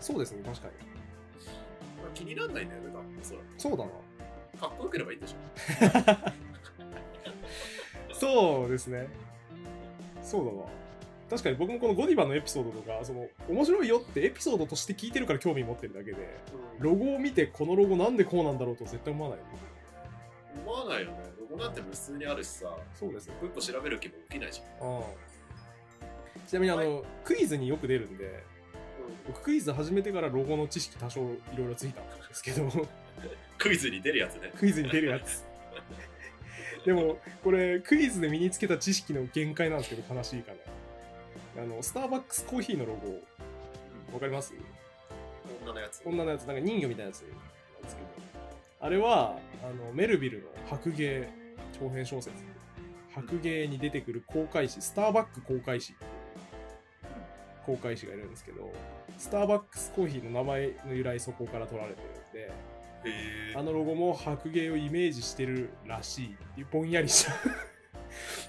[0.00, 0.97] そうですね、確かに。
[2.06, 3.90] あ気にならないんだよね多分それそうだな。
[4.60, 5.36] かっこよければいいんでしょ
[8.14, 9.08] そうですね。
[10.22, 10.58] そうだな。
[11.30, 16.16] 確かに僕もこのゴディバのエピソードとか、その、面白いよってエピソードとして聞いてるから興味持ってるだけで、
[16.78, 19.38] ロゴを見てこのロゴなんでこうなんだろうと絶対思わない。
[20.66, 23.34] 思わないよねロゴなんて無数にあるしさそうですね。
[23.38, 25.02] 一個一個調べる気も起きないじゃん、ああ
[26.48, 28.42] ちなみにあの、クイズによく出るんで、
[29.26, 31.24] 僕クイズ始めてからロゴの知識多少い
[31.56, 32.70] ろいろついたんですけど、
[33.58, 34.52] クイズに出るやつね。
[34.56, 35.44] クイズに出るやつ。
[36.84, 40.52] でも、これ、クイズで身につけた知識の限界なんですけど、悲しいか
[41.56, 41.62] な。
[41.62, 43.20] あの、スターバックスコーヒーのロゴ、
[44.14, 44.54] わかります？
[45.64, 46.02] 女のやつ。
[46.04, 48.08] 女のやつ、なんか人魚みたいなやつなんですけど、
[48.80, 51.28] あれは、あの、メルビルの白芸
[51.78, 52.36] 長編小説、
[53.12, 55.94] 白芸に出てくる航海士、スターバック航海士
[57.68, 58.72] 航海士がいるんですけど、
[59.18, 62.52] スターバックスコーヒーの名前の由来そこから取られてるんで、
[63.04, 67.32] へあのロゴも白芸をイメージしてるらしいっていうぼんやりした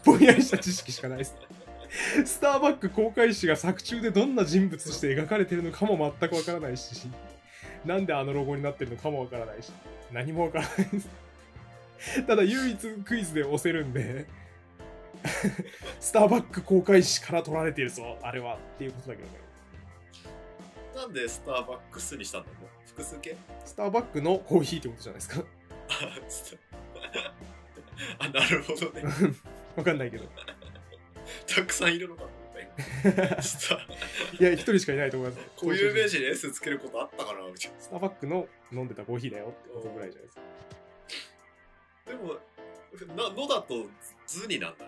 [0.05, 1.35] ぼんやりした知識しかないです。
[2.23, 7.09] スターバック公開誌が作中でどんな人物として描かれてるのかも全くわからないし、
[7.83, 9.71] なんであのロゴになってるのかもわからないし、
[10.13, 11.09] 何もわからないです。
[12.25, 14.27] ただ唯一クイズで押せるんで、
[15.99, 19.39] スターバック公開誌から取られてるぞ、あれはっていうことだけどね。
[20.95, 23.35] なんでスターバックスにしたんだろう複数形？
[23.65, 25.45] スターバックのコーヒーってことじゃないですか。
[28.19, 29.03] あなるほどね
[29.75, 30.25] わかんないけど。
[31.47, 35.43] たくさんいるのかと思った今 スタいや、一人しかいないと思います。
[35.59, 40.41] 固有名詞に S つけることあったかなみたいスターバックの飲んでたコーヒーだよってことぐらいじゃないですか。
[42.07, 43.87] なでもなのだと
[44.25, 44.85] 図になんだ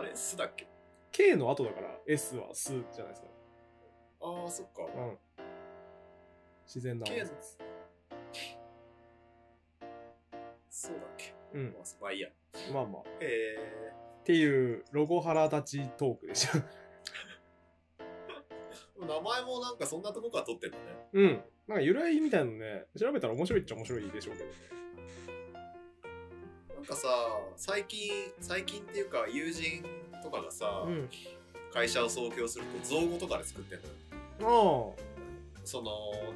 [0.00, 0.66] あれすだっけ
[1.12, 3.28] ？K の後だから S はスじゃないですか。
[4.22, 5.18] ああそっかうん。
[6.64, 7.58] 自然な合わせです。
[10.70, 11.34] そうだっけ？
[11.52, 11.74] うん。
[12.00, 12.28] まあいいや
[12.72, 13.02] まあまあ。
[13.02, 13.92] っえ
[14.24, 16.58] ていうロゴ腹立ちトークでした。
[16.58, 16.62] ー、
[19.06, 21.44] 名前もなんかそんなとこから取ってんだねうん。
[21.66, 24.54] なんか由来みたいなのね、調べたら面白いっちゃ面白いでしょうけどね。
[26.80, 27.08] なんかさ
[27.56, 29.84] 最近最近っていうか友人
[30.22, 31.08] とかがさ、うん。
[31.72, 33.80] 会社を創業すると造語とかで作ってん
[34.42, 35.02] のよあ
[35.64, 35.92] その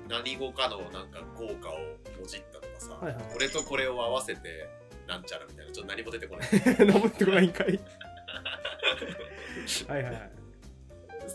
[0.08, 1.72] 何語かのなんか効果を
[2.20, 4.68] もじったとかさ、はいはいこれとこれを合わせて
[5.08, 6.52] なんちゃらみたいなちょっと何も出てこないあ。
[6.84, 7.80] 名前ってこないんかい。
[9.88, 10.30] はいはいはい。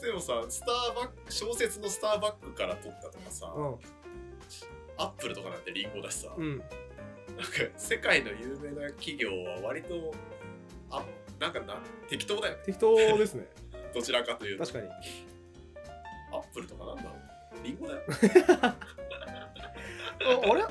[0.02, 3.54] でもさスターバック小説のスターバックから取ったとかさ、
[4.98, 6.62] アップルとかなんてリンゴだしさ、うん。
[7.40, 7.44] うん。
[7.44, 10.14] なんか世界の有名な企業は割と
[10.92, 11.04] あ
[11.40, 12.64] なんかな適当だよね。
[12.66, 13.48] 適当ですね。
[13.94, 14.66] どちらかというと。
[14.66, 14.92] 確かに。
[16.32, 17.14] アップルとかなんだろう。
[17.64, 18.02] リンゴだよ。
[18.62, 18.76] あ
[20.22, 20.64] あれ？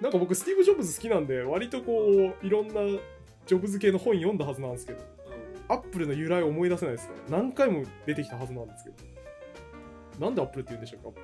[0.00, 2.74] なんか僕スティーブ・ジョブズ好きなんで割とこういろんな
[3.46, 4.98] ジョブズ系の本読んだはずなんですけど
[5.68, 7.14] アップルの由来を思い出せないですね。
[7.28, 8.96] 何回も出てきたはずなんですけど。
[10.18, 11.14] なんでアップルって言うんでしょうかアッ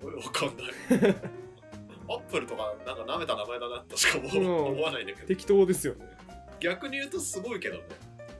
[0.00, 0.16] プル？
[0.16, 1.14] うんわかんない
[2.08, 4.66] アップルとかなんか舐めた名前だなとしか思,、うん。
[4.74, 5.26] 思わないんだけど。
[5.28, 6.06] 適当ですよね。
[6.60, 7.82] 逆に言うとすごいけどね、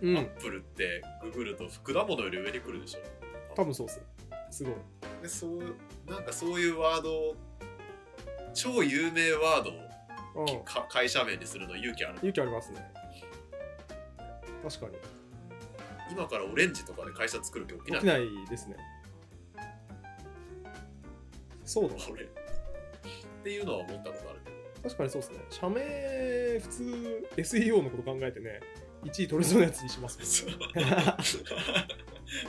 [0.03, 3.01] うアップルってググると果物より上に来るでしょ。
[3.55, 4.01] 多分そうっす
[4.51, 4.75] すごい。
[5.23, 5.61] でそう
[6.11, 7.35] なんかそういうワード
[8.55, 9.75] 超有名ワードを
[10.37, 10.65] うん。
[10.65, 12.15] か会社名にするの勇気ある。
[12.17, 12.93] 勇気ありますね。
[14.63, 14.97] 確かに。
[16.11, 18.01] 今からオレンジとかで会社作る気起きない？
[18.01, 18.77] 起きないですね。
[21.65, 21.97] そうだ。
[22.11, 22.29] 俺
[23.45, 24.89] っていうのは思ったことあるけど。
[24.89, 25.39] 確かにそうですね。
[25.51, 25.81] 社名
[26.61, 28.61] 普通 SEO のこと考えてね
[29.05, 30.51] 1位取れそうなやつにしますもんそう。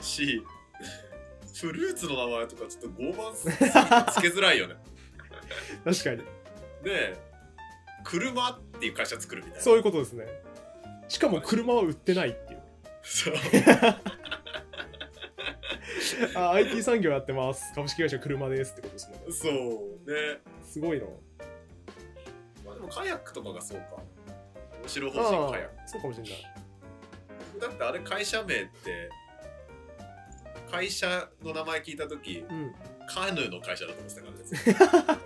[0.02, 0.42] し
[1.60, 3.44] フルーツの名前とかちょっと傲慢す
[4.18, 4.76] つけづらいよね。
[5.84, 6.22] 確かに。
[6.82, 7.14] で
[8.04, 9.62] 車っていう会社作るみたいな。
[9.62, 10.26] そういうことですね。
[11.08, 12.62] しかも車は売ってないっていう。
[13.02, 13.34] そう
[16.34, 17.72] あ IT 産業やってます。
[17.74, 19.18] 株式会社車ですってことですね。
[19.30, 19.52] そう
[20.10, 20.40] ね。
[20.62, 21.06] すごいの
[22.64, 24.02] まあでもカヤックとかがそうか。
[24.80, 26.32] 面白法あ人カヤッあそうかもしれない。
[27.54, 29.10] クだってあれ会社名って
[30.70, 32.74] 会社の名前聞いた時うん。
[33.08, 35.16] カヌーの会社だと思ってたからね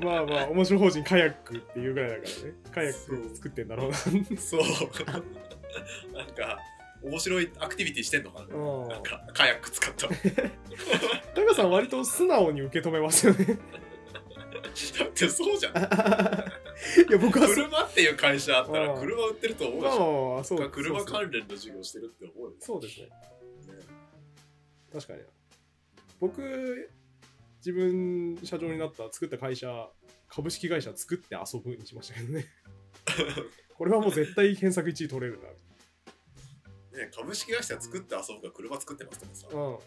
[0.00, 2.54] まあまあ面白法人カヤックっていうぐらいだからね。
[2.72, 3.96] カヤック作ってんだろうな。
[4.38, 4.60] そう。
[6.16, 6.58] なんか
[7.04, 8.54] 面白いアクティビティしてんのかな？
[8.54, 8.88] うん。
[8.88, 10.14] なんかカヤック使っただ
[11.34, 13.44] タカさん割と素直に受け止めますよね。
[15.04, 15.74] ってそうじゃん。
[17.08, 19.00] いや僕は車っていう会社あったらうん。
[19.00, 23.06] 車売ってると思うでまあしょまあまあそう車関連の授業してるって思うよそうですね。
[23.06, 23.12] ね
[24.92, 25.20] 確かに。
[26.20, 26.90] 僕
[27.58, 29.90] 自分社長になった作った会社
[30.28, 32.46] 株式会社作って遊ぶにしましたけどね。
[33.76, 35.40] これはもう絶対検索1位取れる
[36.94, 39.46] ね株式会社作って遊ぶか車作ってますとかさ。
[39.52, 39.68] なうん。
[39.68, 39.78] なん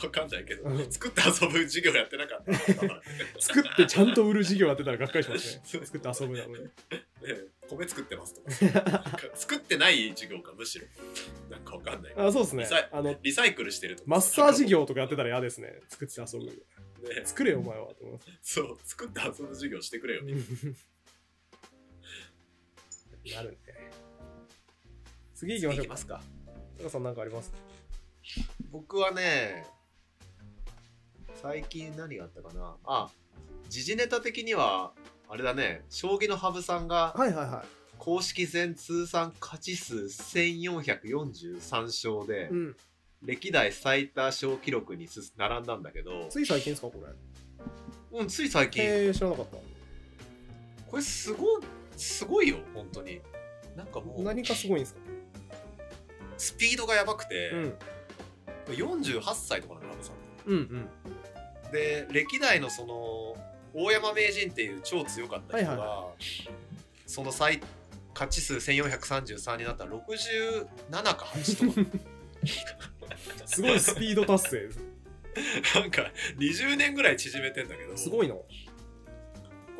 [0.00, 0.92] かわかんないけどうん。
[0.92, 2.52] 作って遊ぶ授業やってなかった
[3.40, 5.62] 作ってちゃんと売る事業やってたらがっかりしますね。
[5.64, 6.70] 作って遊ぶなのにね。
[7.68, 8.50] 米作ってますとか
[9.34, 10.86] 作ってない授業かむしろ。
[11.50, 12.14] なんかわかんない。
[12.16, 12.62] あそうですね。
[12.64, 14.10] リサイあのリサイクルしてるとか。
[14.10, 15.80] マッサージ業とかやってたら嫌ですね。
[15.88, 16.46] 作って遊ぶ。
[16.46, 20.30] ね作れよお前はと思そう作って遊ぶ授業してくれよな。
[23.42, 23.56] るね
[25.42, 25.96] 次行きましょうか。
[25.96, 26.20] すか。
[26.78, 27.52] タカさんなんかあります？
[28.70, 29.66] 僕はね
[31.42, 32.76] 最近何があったかな。
[32.84, 33.10] あ
[33.68, 34.92] 時事ネタ的には
[35.28, 35.84] あれだね。
[35.90, 37.64] 将棋の羽生さんがはいはいは
[37.98, 42.76] 公式戦通算勝ち数1443勝で、いうん。
[43.24, 46.94] 歴代最多勝記録にす並んだんだけど、つい最近ですかこ
[48.12, 48.20] れ？
[48.20, 49.56] うん、つい最近、へえ知らなかった。
[50.88, 51.62] これすごい
[51.96, 53.20] すごいよ本当に。
[53.76, 54.22] なんかもう。
[54.22, 55.00] 何かすごいんですか？
[56.42, 57.74] スピードがやばくて、うん。
[58.66, 61.72] 48歳とかなの羽生さんうんうん。
[61.72, 63.36] で歴代のその
[63.74, 66.48] 大山名人っていう超強かった人が、はい
[67.06, 67.60] その最
[68.14, 71.98] 勝ち数1433になったら67か8とか。
[73.44, 74.68] すごいスピード達成。
[75.78, 77.96] なんか20年ぐらい縮めてんだけど。
[77.96, 78.36] すごいの。
[78.36, 78.46] こ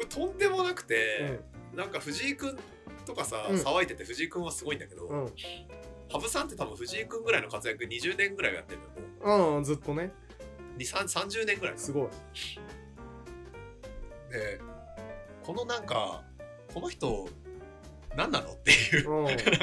[0.00, 1.40] れとんでもなくうて、
[1.72, 1.76] ん。
[1.76, 2.58] なんか藤井君
[3.06, 3.60] とかさ、うん。
[3.60, 5.32] 騒いでて藤井君はすごいんだけど、うん
[6.12, 8.80] 羽生さんって多分藤井君ぐらいの活躍20年ぐらいやってる
[9.24, 9.60] う。
[9.60, 10.12] んずっとね。
[10.78, 12.08] 2 3 30年ぐらいすごい。
[14.30, 14.60] で
[15.42, 16.22] このなんか
[16.72, 17.28] この人
[18.16, 19.10] 何なのっていう。
[19.10, 19.24] うん。
[19.24, 19.56] は いなんか。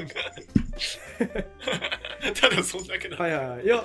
[2.42, 3.24] ただそんだけなの。
[3.24, 3.68] はいはいい。
[3.68, 3.84] や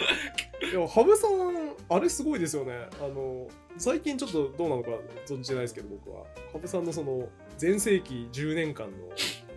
[0.71, 2.89] いや羽生さんあれすごいですよね。
[3.01, 4.91] あの最近ちょっとどうなのか
[5.27, 6.25] 存じてないですけど僕は。
[6.53, 9.11] 羽生さんのその全盛期10年間の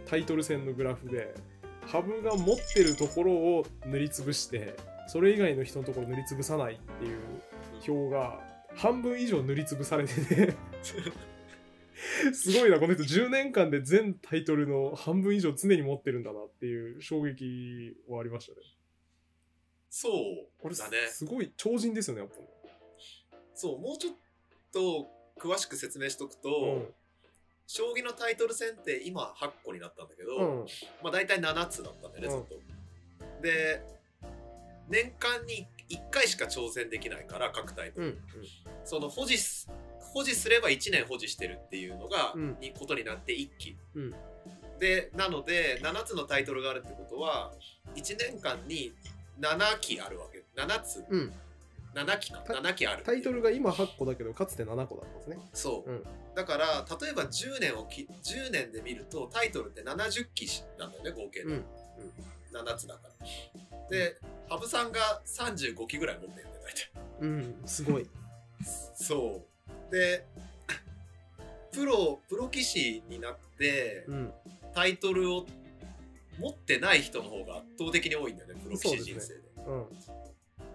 [0.06, 1.34] タイトル戦のグラフで
[1.88, 4.76] 羽生が持ってるところを塗りつぶして
[5.08, 7.19] それ以外の人のところ塗りつぶさないっていう
[7.88, 8.39] 表が
[8.76, 10.56] 半分以上塗りつぶされてて
[12.34, 18.58] すごいなこの人10年間で全タイトルの半分以上常に持ってるんだなっていう衝撃はありましたね。
[19.89, 20.12] そう
[20.62, 22.36] これだねすごい超人ですよねやっぱ。
[23.56, 24.13] そうもうちょっ
[24.71, 25.08] と
[25.41, 26.93] 詳しく説明しとくと、うん
[27.67, 30.65] 将棋のタイトル戦って今8個になったんだけど、うん。
[31.03, 32.45] まあ大体7つだったんだよね、うん。
[32.47, 33.41] ずっと。
[33.41, 33.84] で
[34.88, 38.18] 年間に1回しか挑戦できないから各タイトル、うん
[38.86, 39.70] その保持す
[40.13, 42.57] 保持すれば1年保持してるっていうのが、うん。
[42.61, 44.15] にことになって1期、うん。
[44.80, 47.51] でなので7つのタイトルがあるってことは
[47.95, 48.93] 1年間に
[49.39, 50.45] 7期あるわけ。
[50.55, 51.05] 7つ。
[51.09, 51.34] うん
[51.98, 52.43] 7期か。
[52.45, 53.04] タ7期ある。
[53.04, 55.39] タイトルが今8個だけどかつて7個だったんですね。
[55.54, 56.04] そう、うん。
[56.36, 61.66] だから例えば10年をき10年で見るとタイトルって70期なんだよね合計で、うん。
[62.54, 63.26] 7つだから。
[63.89, 64.18] で
[64.48, 66.91] 羽生さんが35期ぐらい持ってるんだよ大体。
[67.22, 67.56] うん。
[67.66, 68.08] すごい。
[68.95, 69.43] そ
[69.89, 69.91] う。
[69.91, 70.26] で
[71.72, 74.34] プロプロ棋士になってうん。
[74.76, 75.48] タイトルを
[76.38, 79.41] 持ってない人の方が圧倒的に多いんだよねプロ棋士人生で。
[79.66, 79.86] うん。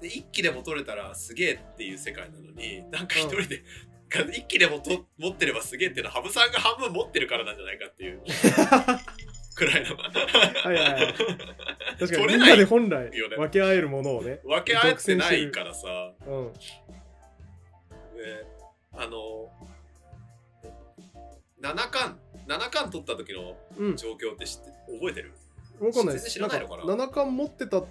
[0.02, 3.62] で一機でも取れたらすげえっていう世界なのになんか一人で、
[4.32, 8.20] 一機でもと持ってればすげえっていうのは羽生さんが半分持ってるからなんじゃないかっていう
[9.54, 11.14] くらいのはいはいはい。
[11.14, 14.40] 確かに取れないみんなで本来分け合えるものをね。
[14.44, 16.46] 分け合えてないからさ、うん。
[16.46, 16.52] ね、
[18.94, 19.50] あの
[21.60, 23.96] 七冠七冠取った時のうん。
[23.96, 25.32] 状況って知って覚えてる？
[25.80, 26.24] わかんないです。
[26.24, 26.84] 全然知らないのかな？
[26.84, 27.82] 七冠持ってた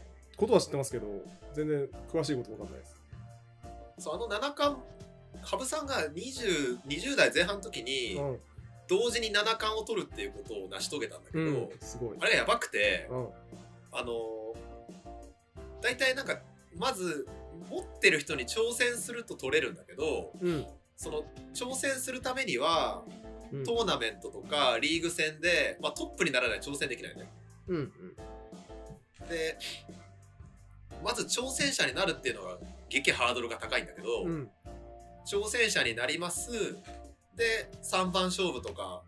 [0.41, 1.07] ことは知ってますけど、
[1.53, 2.99] 全然詳しいことわかんないです。
[3.99, 4.81] そうあの七冠
[5.43, 8.39] 羽生さんが 20, 20代前半の時にうん。
[8.87, 11.69] 同時に七冠を取るっていうことを成し遂げたんだけど、うん。
[11.79, 12.17] すごい。
[12.19, 13.27] あれがやばくてうん。
[13.93, 14.13] あの
[15.81, 16.39] 大体なんか
[16.75, 17.27] まず
[17.69, 20.65] 持ってる人に挑戦すると取れるんだけどうん。
[20.97, 21.23] その
[21.53, 23.03] 挑戦するためには
[23.53, 23.63] うん。
[23.63, 27.29] トーナメントとかリーグ戦で、まあ、トップにならないと挑戦できないね。
[27.67, 27.77] うん。
[27.77, 27.91] うん。
[29.29, 29.57] で
[31.03, 32.57] まず挑戦者になるっていうのが
[32.89, 34.49] 激ハードルが高いんだけど、うん。
[35.25, 36.51] 挑戦者になります
[37.35, 39.03] で3番勝負とか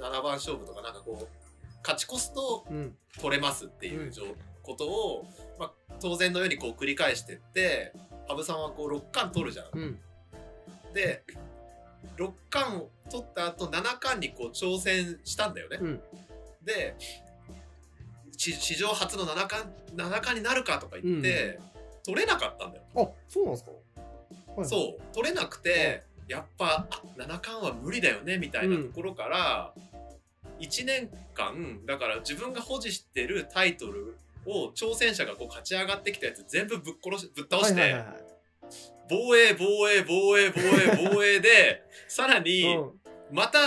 [0.00, 1.28] 7番勝負とかなんかこう
[1.82, 2.96] 勝ち越すとうん。
[3.20, 4.22] 取れますっていう状
[4.62, 5.26] ことを、
[5.58, 7.92] まあ、当然のようにこう繰り返してって
[8.26, 9.66] 羽生さんはこう6冠取るじゃん。
[9.72, 9.98] うん。
[10.92, 11.22] で
[12.16, 15.78] 6冠を取った後7冠にこう挑戦したんだよね。
[15.80, 16.00] うん。
[16.64, 17.22] でし
[18.52, 21.58] 史上初の七冠七冠になるかとか言って、
[22.04, 22.84] 取れなかったんだよ。
[22.96, 23.70] あ、そうなんですか？
[24.56, 24.68] はい。
[24.68, 25.14] そう。
[25.14, 29.74] 取れなくて、やっぱあ七冠は無理だよねみたいなところから、
[30.60, 34.16] 1年間だから自分が保持してるタイトル
[34.46, 38.24] を挑戦者がこう勝ち上がってきたやつ全部ぶっ殺しぶっ倒して、はいはいはいはい。
[39.10, 42.92] 防衛防衛防衛防衛防衛でさらにうん。
[43.32, 43.58] また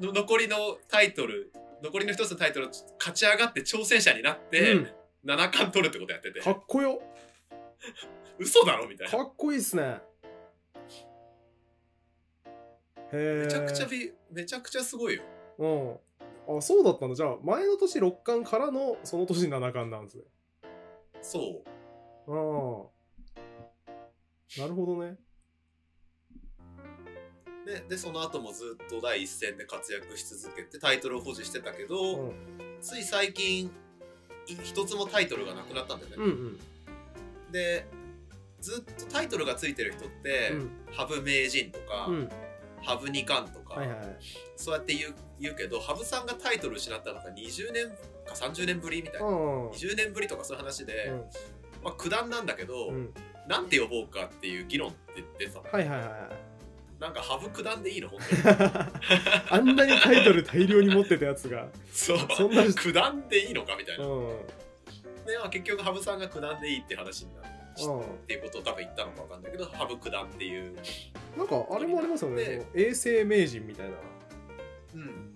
[0.00, 1.52] の残りのタイトル
[1.82, 2.68] 残りの一つのタイトル
[2.98, 4.88] 勝ち上がって挑戦者になって、うん。
[5.24, 6.40] 七冠取るってことやってて。
[6.40, 7.02] かっこよ。
[8.38, 9.12] 嘘だろみたいな。
[9.12, 10.00] かっこいいっすね。
[13.12, 15.22] へえめちゃくちゃびめちゃくちゃすごいよ。
[15.58, 15.66] う
[16.54, 16.56] ん。
[16.58, 20.24] あそうだったんだじゃあ前の年六冠からのその年七冠なんですね。
[21.22, 21.70] そう。
[22.28, 22.86] あ
[24.56, 25.16] あなるほどね
[27.70, 32.32] ででその後もずっと第一線で活躍し続けてタイトルを保持してたけうど、ん。
[32.80, 33.70] つい最近
[34.46, 36.58] い一つもタイトルがなくなったんだよね、うんうん。
[37.52, 37.86] で
[38.60, 40.70] ずっとタイトルがついてる人って、うん。
[40.92, 42.28] 羽生名人とか、うん。
[42.82, 44.16] 羽生二冠とか、はいはいはい。
[44.56, 47.88] そうやって言う言うけど羽生さんがタイトル失ったのが20年
[48.26, 51.12] か30年ぶりみたいな、うん20年ぶりとかそういう話で、
[51.84, 53.14] まあ、九段なんだけど、うんうん。
[53.48, 55.64] なんて呼ぼうかっていう議論って出てたの。
[55.70, 56.49] はいはいはいはい
[57.00, 58.56] なんか羽生九段でいいの本当に。
[59.50, 61.66] あんなにタイトル大量に持ってたやつが。
[61.90, 62.18] そう。
[62.36, 62.62] そんな。
[62.72, 64.28] 九段でいいのかみたいな、うん。
[65.24, 67.48] で、まあ、結局羽生さんが九段でいいって話になる
[67.86, 68.00] うん。
[68.00, 70.76] っていうことを多分言ったのか分かんないけど羽生九段っていう、
[71.38, 73.96] なんかあれもありますよね永世名人みたいな。
[74.92, 75.34] うん、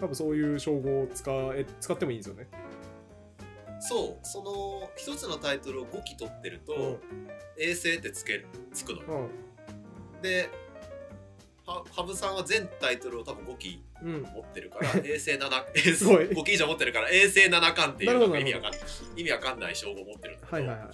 [0.00, 2.48] 多分そういう称号を使え使ってもいいんですよね。
[3.80, 4.26] そう。
[4.26, 7.00] その一つのタイトルを5期取ってると、
[7.58, 9.02] 衛星ってつけるつくの。
[9.02, 10.22] ようん。
[10.22, 10.63] では
[11.66, 14.22] 羽生さんは全タイトルを多分5期うん。
[14.22, 16.24] 持ってるから 衛星7衛星すごい。
[16.26, 18.72] 5期以上持ってるから衛星七冠っていうなるほどなんか意味わかん
[19.18, 20.88] 意味わかんない称号を持ってるんだけど、はいはいはい。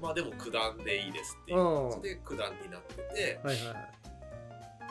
[0.00, 1.58] まあでも九段でいいですっていう。
[1.58, 1.90] うん。
[1.90, 3.40] 感じで九段になってて。
[3.44, 3.72] はいはいは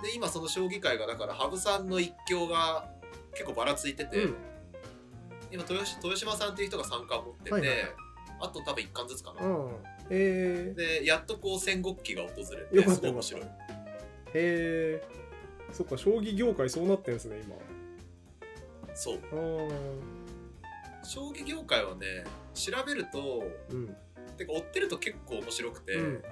[0.02, 0.04] い。
[0.04, 2.88] で今その将棋界がだから羽生さんの一強が
[3.34, 4.36] 結構ばらついてて、うん。
[5.52, 7.78] 今豊し豊島さんっていう人が三冠持ってて、はいはい
[8.42, 9.84] あと多分一冠ずつかな、うん。
[10.10, 13.42] えでやっとこう戦国期が訪れてすごい面白い。
[13.42, 13.48] ー、
[14.34, 15.04] へえ
[15.72, 17.56] そっか将棋業界そうなってんですね今。
[18.96, 19.20] そう。
[19.34, 19.70] うん
[21.04, 22.24] 将棋業界はね
[22.54, 23.96] 調べるとうん。
[24.38, 26.24] てか追ってると結構面白くて、うん。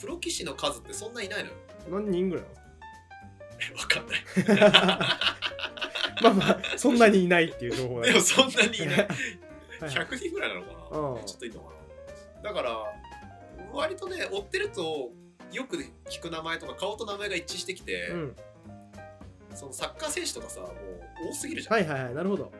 [0.00, 1.56] プロ棋士の数ってそんないないのよ。
[1.90, 4.60] 何人ぐらいなんですわかんない。
[4.60, 5.18] か
[6.22, 8.88] まあまあそんなにいないっていう情報だけでもそんなにいない。
[8.98, 9.08] はい
[9.80, 11.70] 100人ぐらいなのかな、うんちょっといいのか
[12.42, 12.50] な？
[12.50, 12.84] だから
[13.72, 15.10] 割とね追ってると
[15.54, 15.76] よく
[16.10, 18.36] 聞く名前とか顔と名前が一致してきて、うん。
[19.54, 20.72] そのサッカー選手とかさもう
[21.30, 22.52] 多すぎるじゃん、はいはいはいなるほど。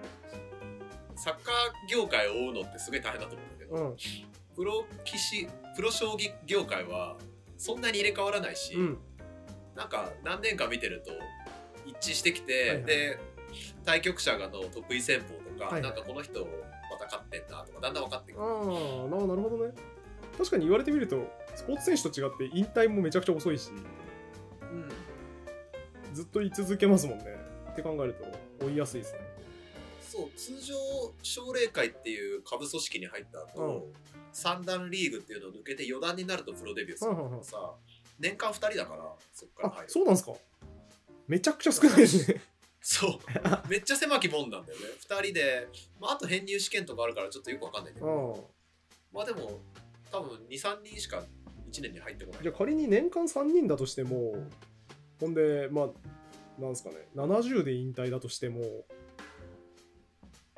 [1.17, 3.97] サッカー業界を追うのってすごい大変だと思うんだけど、うん。
[4.55, 7.17] プロ棋士プロ将棋業界は
[7.59, 8.99] そんなに入れ替わらないし、うん。
[9.75, 11.11] なんか何年か見てると
[11.85, 12.85] 一致してきて、はいはい。
[12.85, 13.19] で
[13.85, 15.83] 対局者がの得意戦法とか、はいはい。
[15.83, 16.41] なんかこの人
[16.91, 18.51] また勝ってんなとかだんだん分かってくる、ああ
[19.09, 19.75] ななるほどね。
[20.39, 21.27] 確かに言われてみると
[21.57, 24.89] スポーツ選手と違って引退もめちゃくちゃ遅いしうん
[26.15, 27.25] ずっと居続けますもんね。
[27.73, 28.15] って考える
[28.59, 29.19] と追いやすいですね。
[30.01, 30.75] そう通常
[31.23, 33.89] 奨励会っていう下部組織に入った後、
[34.33, 37.75] 3段リーグっていうのを抜けて4段になるとプロデビューするはいはいはいさ
[38.21, 39.91] 年間2人だからそっからあ入る。
[39.91, 40.33] そうなんですか？
[41.27, 42.41] めちゃくちゃ少ないですね。
[42.81, 43.69] そう。
[43.69, 44.87] めっちゃ狭きもんなんだよね。
[45.09, 45.67] 2人で、
[45.99, 48.45] まあ、あと編入試験とかあるからちょっとよくわかんないけうどん。
[49.13, 49.59] まあでも
[50.13, 51.44] 多分23人しか1
[51.83, 54.35] 年に入ってこないじゃあ仮に年間3人だとしても
[55.21, 55.89] ほんでまあ
[56.61, 58.63] なんですかね70で引退だとしても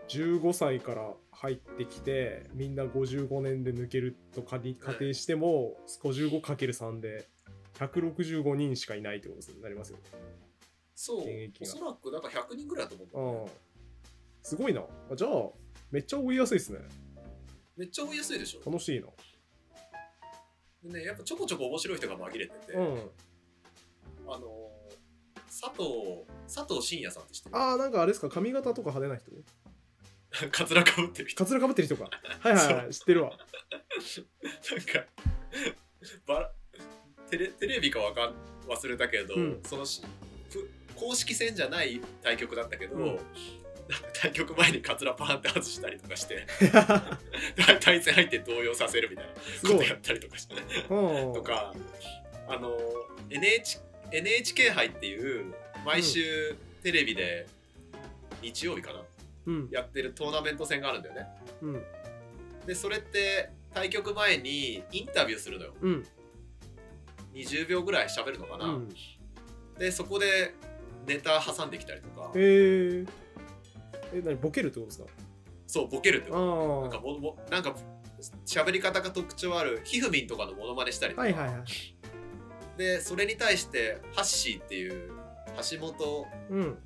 [0.09, 7.29] 15歳から入ってきてみんな55年で抜けると仮仮定しても 55×3 で
[7.79, 10.05] 165人しかいないってことになりますよね。
[10.95, 11.25] そう
[11.61, 13.51] おそらくだから100人ぐらいだと思うねうん。
[14.43, 14.81] すごいな。
[14.81, 15.31] あじゃあ
[15.91, 16.79] めっちゃ追いやすいですね。
[17.77, 19.09] めっちゃ追いやすいでしょ楽しいな。
[20.89, 22.84] でねやっぱちょこちょこ面白い人が紛れてて、うん。
[24.28, 24.76] あのー
[25.59, 25.89] 佐藤
[26.53, 27.57] 佐藤真也さんって知ってる？
[27.57, 28.28] ああなんかあれですか？
[28.28, 30.51] 髪型とか派手な人？
[30.53, 31.39] カツラかぶってる人。
[31.45, 32.11] カツラかぶってる人か。
[32.41, 33.30] はいはいはい知ってるわ。
[33.32, 35.07] なんか
[36.26, 36.53] バラ
[37.30, 38.34] テレテレビかわかん
[38.68, 39.62] 忘れたけど、うん。
[39.64, 40.03] そのし
[40.51, 43.18] ふ公式戦じゃない対局だったけど、うん。
[44.20, 46.47] 対局前にカツラパーンって外したりとかして
[47.81, 49.33] 対戦相手動揺させるみたいな
[49.71, 49.95] ことや。
[49.95, 50.55] ったりとかして
[50.91, 51.75] うんとか
[52.49, 52.77] あの
[53.31, 53.81] NH
[54.13, 55.55] NHK 杯っていう
[55.85, 57.47] 毎週テレビで
[58.43, 59.03] 日曜日かな
[59.47, 59.69] うん。
[59.71, 61.27] やってるトーナメント戦があるんだよね
[61.63, 61.83] うん。
[62.67, 66.07] でそれって対局前にインタビューするのようん。
[67.35, 68.89] 20秒ぐらい喋るのかな、うん。
[69.79, 70.55] でそこで
[71.07, 73.09] ネタ挟んできたりとかえー。
[74.15, 75.07] え、何ボケるってことですか？
[75.67, 77.75] そうボケるってことなんかあももなんか
[78.47, 81.25] 喋り方が特徴あるひふみんとかのモノマネしたりとあ。
[81.25, 82.79] か、はいはいはい。
[82.79, 85.11] でそれに対してハッシーっていう
[85.71, 86.79] 橋本うん。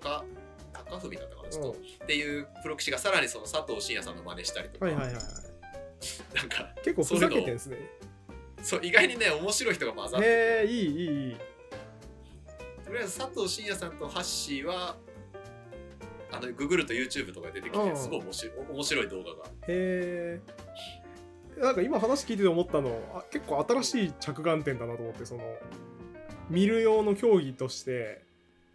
[0.00, 0.24] 高
[0.72, 5.24] 高文だったかなちょっと、うんっていうプロ棋士がさらにその佐藤真也さんの真似したりとか、はいはいはいはい。
[6.34, 7.76] なんか結構ふざけてんですね。
[8.62, 10.30] そう意外にね面白い人が混ざってへ
[10.64, 11.36] え、いいいいいい。
[12.84, 14.96] とりあえず佐藤真也さんとハッシーは
[16.32, 17.90] あのググると YouTube とか出てきうん。
[17.90, 19.44] てすごい面白い面白い動画が。
[19.46, 20.40] へえ。
[21.60, 25.42] なんか今話聞いてて思ったのあ結構新しい着眼点だなと思ってその
[26.48, 28.24] 見る用の競技として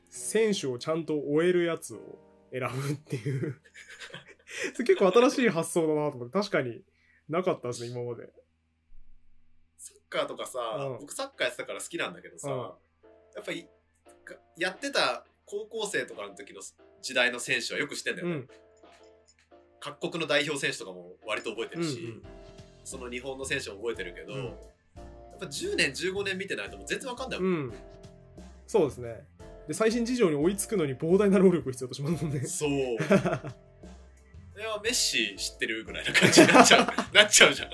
[0.09, 2.19] 選手をちゃんと終えるやつを
[2.51, 3.59] 選ぶっていう。
[4.77, 6.81] 結構新しい発想だなと思って確かに
[7.27, 8.31] なかったですね今まで。
[9.77, 10.99] サッカーとかさ、うん。
[10.99, 12.59] 僕サッカーやってたから好きなんだけどさ、うん。
[12.59, 12.71] や
[13.41, 13.67] っぱり
[14.57, 16.61] やってた高校生とかの時の
[17.01, 18.47] 時代の選手はよく知ってんだよね、うん。
[19.79, 22.21] 各国の代表選手とかも割と覚えてうんうるし、ん。
[22.83, 24.45] その日本の選手も覚えてるけど、うん。
[24.45, 24.55] やっ
[25.39, 27.73] ぱ10年15年見てないともう全然わかんないもん、うん。
[28.67, 29.25] そうですね。
[29.69, 32.41] で最新事情に追いつくのに膨大な労力を必要としますもんね。
[32.45, 32.69] そう。
[34.57, 36.87] いやメッシ知ってるぐらいな感じになっちゃう。
[37.15, 37.69] なっちゃうじゃん。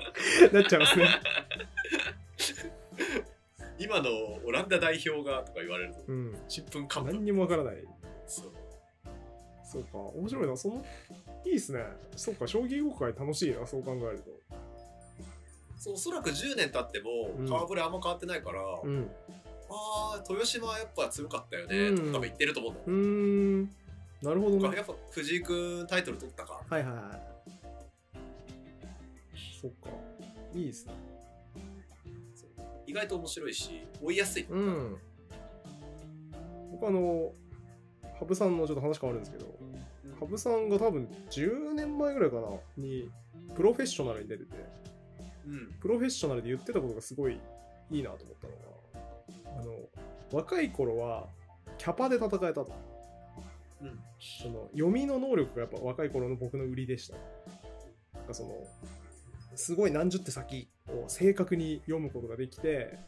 [0.52, 1.08] なっちゃいますね
[3.84, 4.10] 今の
[4.46, 6.36] オランダ代表がとか言われるとうん。
[6.48, 7.04] ちんぷんかん。
[7.04, 7.76] ぷ何んにもわからない。
[8.26, 8.52] そう。
[9.62, 10.56] そうか面白いな。
[10.56, 10.84] その
[11.44, 11.84] いいっすね。
[12.16, 14.30] そうか将棋業界楽しいなそう考えると。
[15.78, 17.48] そうおそらく10年経ってもうん。
[17.48, 19.10] 顔ぶれあんま変わってないから、うん。
[19.68, 21.96] ああ豊島はやっぱ強かったよね、うん。
[21.96, 23.70] とか多分言ってると思うんだ
[24.22, 24.76] なるほどね。
[24.76, 26.62] やっぱ藤井君タイトル取ったか。
[26.70, 27.34] はいはいはい。
[29.60, 29.90] そっか。
[30.54, 31.13] いいですね
[32.86, 34.96] 意外と面白いし追いやすい、うん。
[36.72, 37.32] 僕あの
[38.20, 39.58] 羽生さんのちょっと話変わるんですけど
[40.20, 42.42] 羽生さんが多分10年前ぐらいかな
[42.76, 43.10] に
[43.54, 44.50] プロフェッショナルに出てて
[45.46, 45.72] うん。
[45.80, 47.38] プロフェッショナルで言ってたことがすごい
[47.90, 48.52] いいなと思ったの
[49.54, 49.72] があの
[50.32, 51.26] 若い頃は
[51.78, 52.72] キャパで戦えたと。
[53.82, 53.98] うん。
[54.18, 57.16] その読みの能力がやっぱ若い頃の僕の売りでした。
[58.32, 58.50] その
[59.56, 62.98] すごい何十手先を正確に読むことができて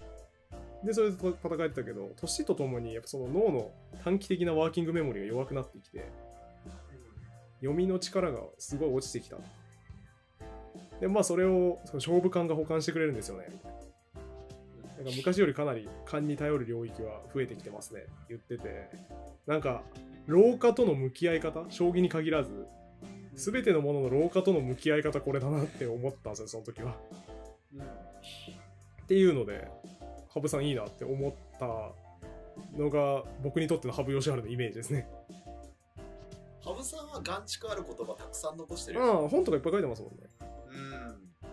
[0.84, 1.34] でそれで戦
[1.64, 3.70] えてたけど年とともにやっぱその脳の
[4.04, 6.10] 短期的なワーキングメモリが弱くなってきて
[7.60, 9.36] 読みの力がすごい落ちてきた。
[11.00, 13.46] でまあそれをその勝負感が補完してくれるんですよね。
[14.98, 18.06] ななんか昔よりかなり勘に頼る領域は増えてきてますね。
[18.28, 18.90] 言ってて。
[19.46, 19.82] なんか
[20.26, 22.66] 老化との向き合い方将棋に限らず
[23.36, 26.96] 全てのものの老化との向き合い方これだなって思ったんですよその時は。
[29.02, 29.68] っていうので
[30.30, 31.92] 羽生さんいいなって思った
[32.76, 35.06] のが僕にとっての羽生善治のイメージですね。
[36.64, 40.18] 羽生さんは眼蓄ある言葉たくさん残してるあよ、あ本とかいっぱい書いてますもんね。
[40.68, 41.48] うん。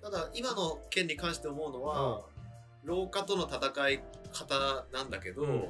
[0.00, 2.22] ただ今の件に関して思うのは、
[2.84, 4.00] 老化との戦い
[4.32, 5.64] 方なんだけど、うん。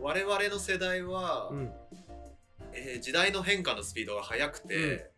[0.00, 1.72] 我々の世代は、うん
[2.74, 5.10] えー時代の変化のスピードが速くて、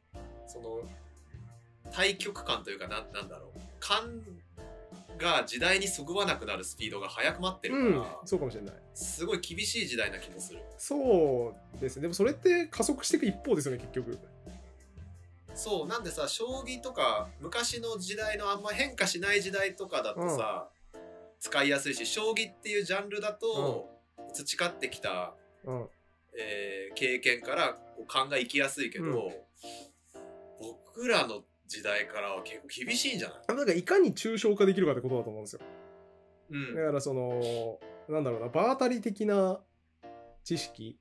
[0.47, 0.83] その
[1.93, 4.23] 対極感というかななんだろう感
[5.19, 8.75] が時代にそぐわなくなるスピードが速く待ってるから、うん、そうかもしれない。
[8.95, 12.03] すごい厳しい時代な気もするそうですね。
[12.03, 14.19] でもそれって加速していく一方ですよね、結局。
[15.55, 20.69] そうなんでさ将棋とか昔の時代のあんま変化しない時代とかだとさ、
[21.39, 23.89] 使いやすいし将棋っていうジャンルだと、
[24.33, 25.35] 培ってきた、
[25.65, 25.89] うん。
[26.39, 27.77] えー経験から
[28.07, 29.13] 勘がいきやすいけど、うん。
[30.61, 33.57] 僕らの時代からは結構厳しいんじゃない？
[33.57, 35.61] なんかいかに抽象化できるかってことだと思うんですよ。
[36.51, 36.75] うん。
[36.77, 39.61] だからその、なんだろうな、場当たり的な
[40.45, 41.01] 知識、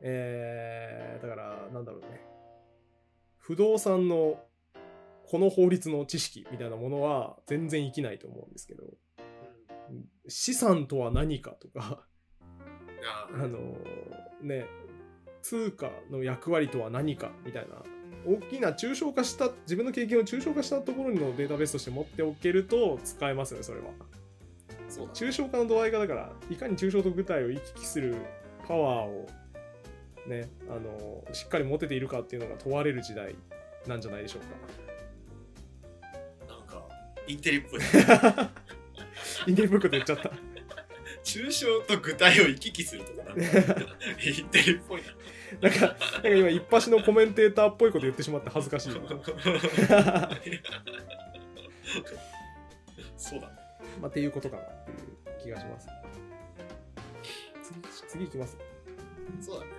[0.00, 2.20] えー、だから、なんだろうね、
[3.38, 4.40] 不動産の
[5.26, 8.84] この法律の知識みたいなものは全然生きないと思うんですけど、
[10.28, 12.06] 資産とは何かとか、
[13.04, 13.76] ああの
[14.42, 14.66] ね、
[15.42, 17.76] 通貨の役割とは何かみたいな、
[18.26, 23.86] 大きな抽象化した、自分の経験を抽象化したところのデータベースとして持っておけると使えますよね、それは。
[24.88, 28.16] そう抽象化の度合いがだからいかに抽象と具体を行き来する
[28.66, 29.28] パワーを
[30.26, 33.36] ねあのしっかり持てているかっていうのが問われる時代
[33.86, 36.82] なんじゃないでしょうなんか
[37.26, 37.80] インテリっぽい。
[37.80, 38.50] か
[39.46, 40.30] インテリブックで言っちゃった
[41.28, 43.42] 抽象と具体を行き来するとかなんか
[44.24, 45.08] インテリっぽいな。
[45.60, 48.98] なんかなんか今一発のコメンテーターっぽいこと言ってしまって恥ずかしいそ
[53.36, 53.54] うだね。
[54.00, 54.96] まあっていうことかなっていう
[55.42, 55.88] 気がします。
[57.62, 58.56] 次次いきます。
[59.40, 59.70] そうだね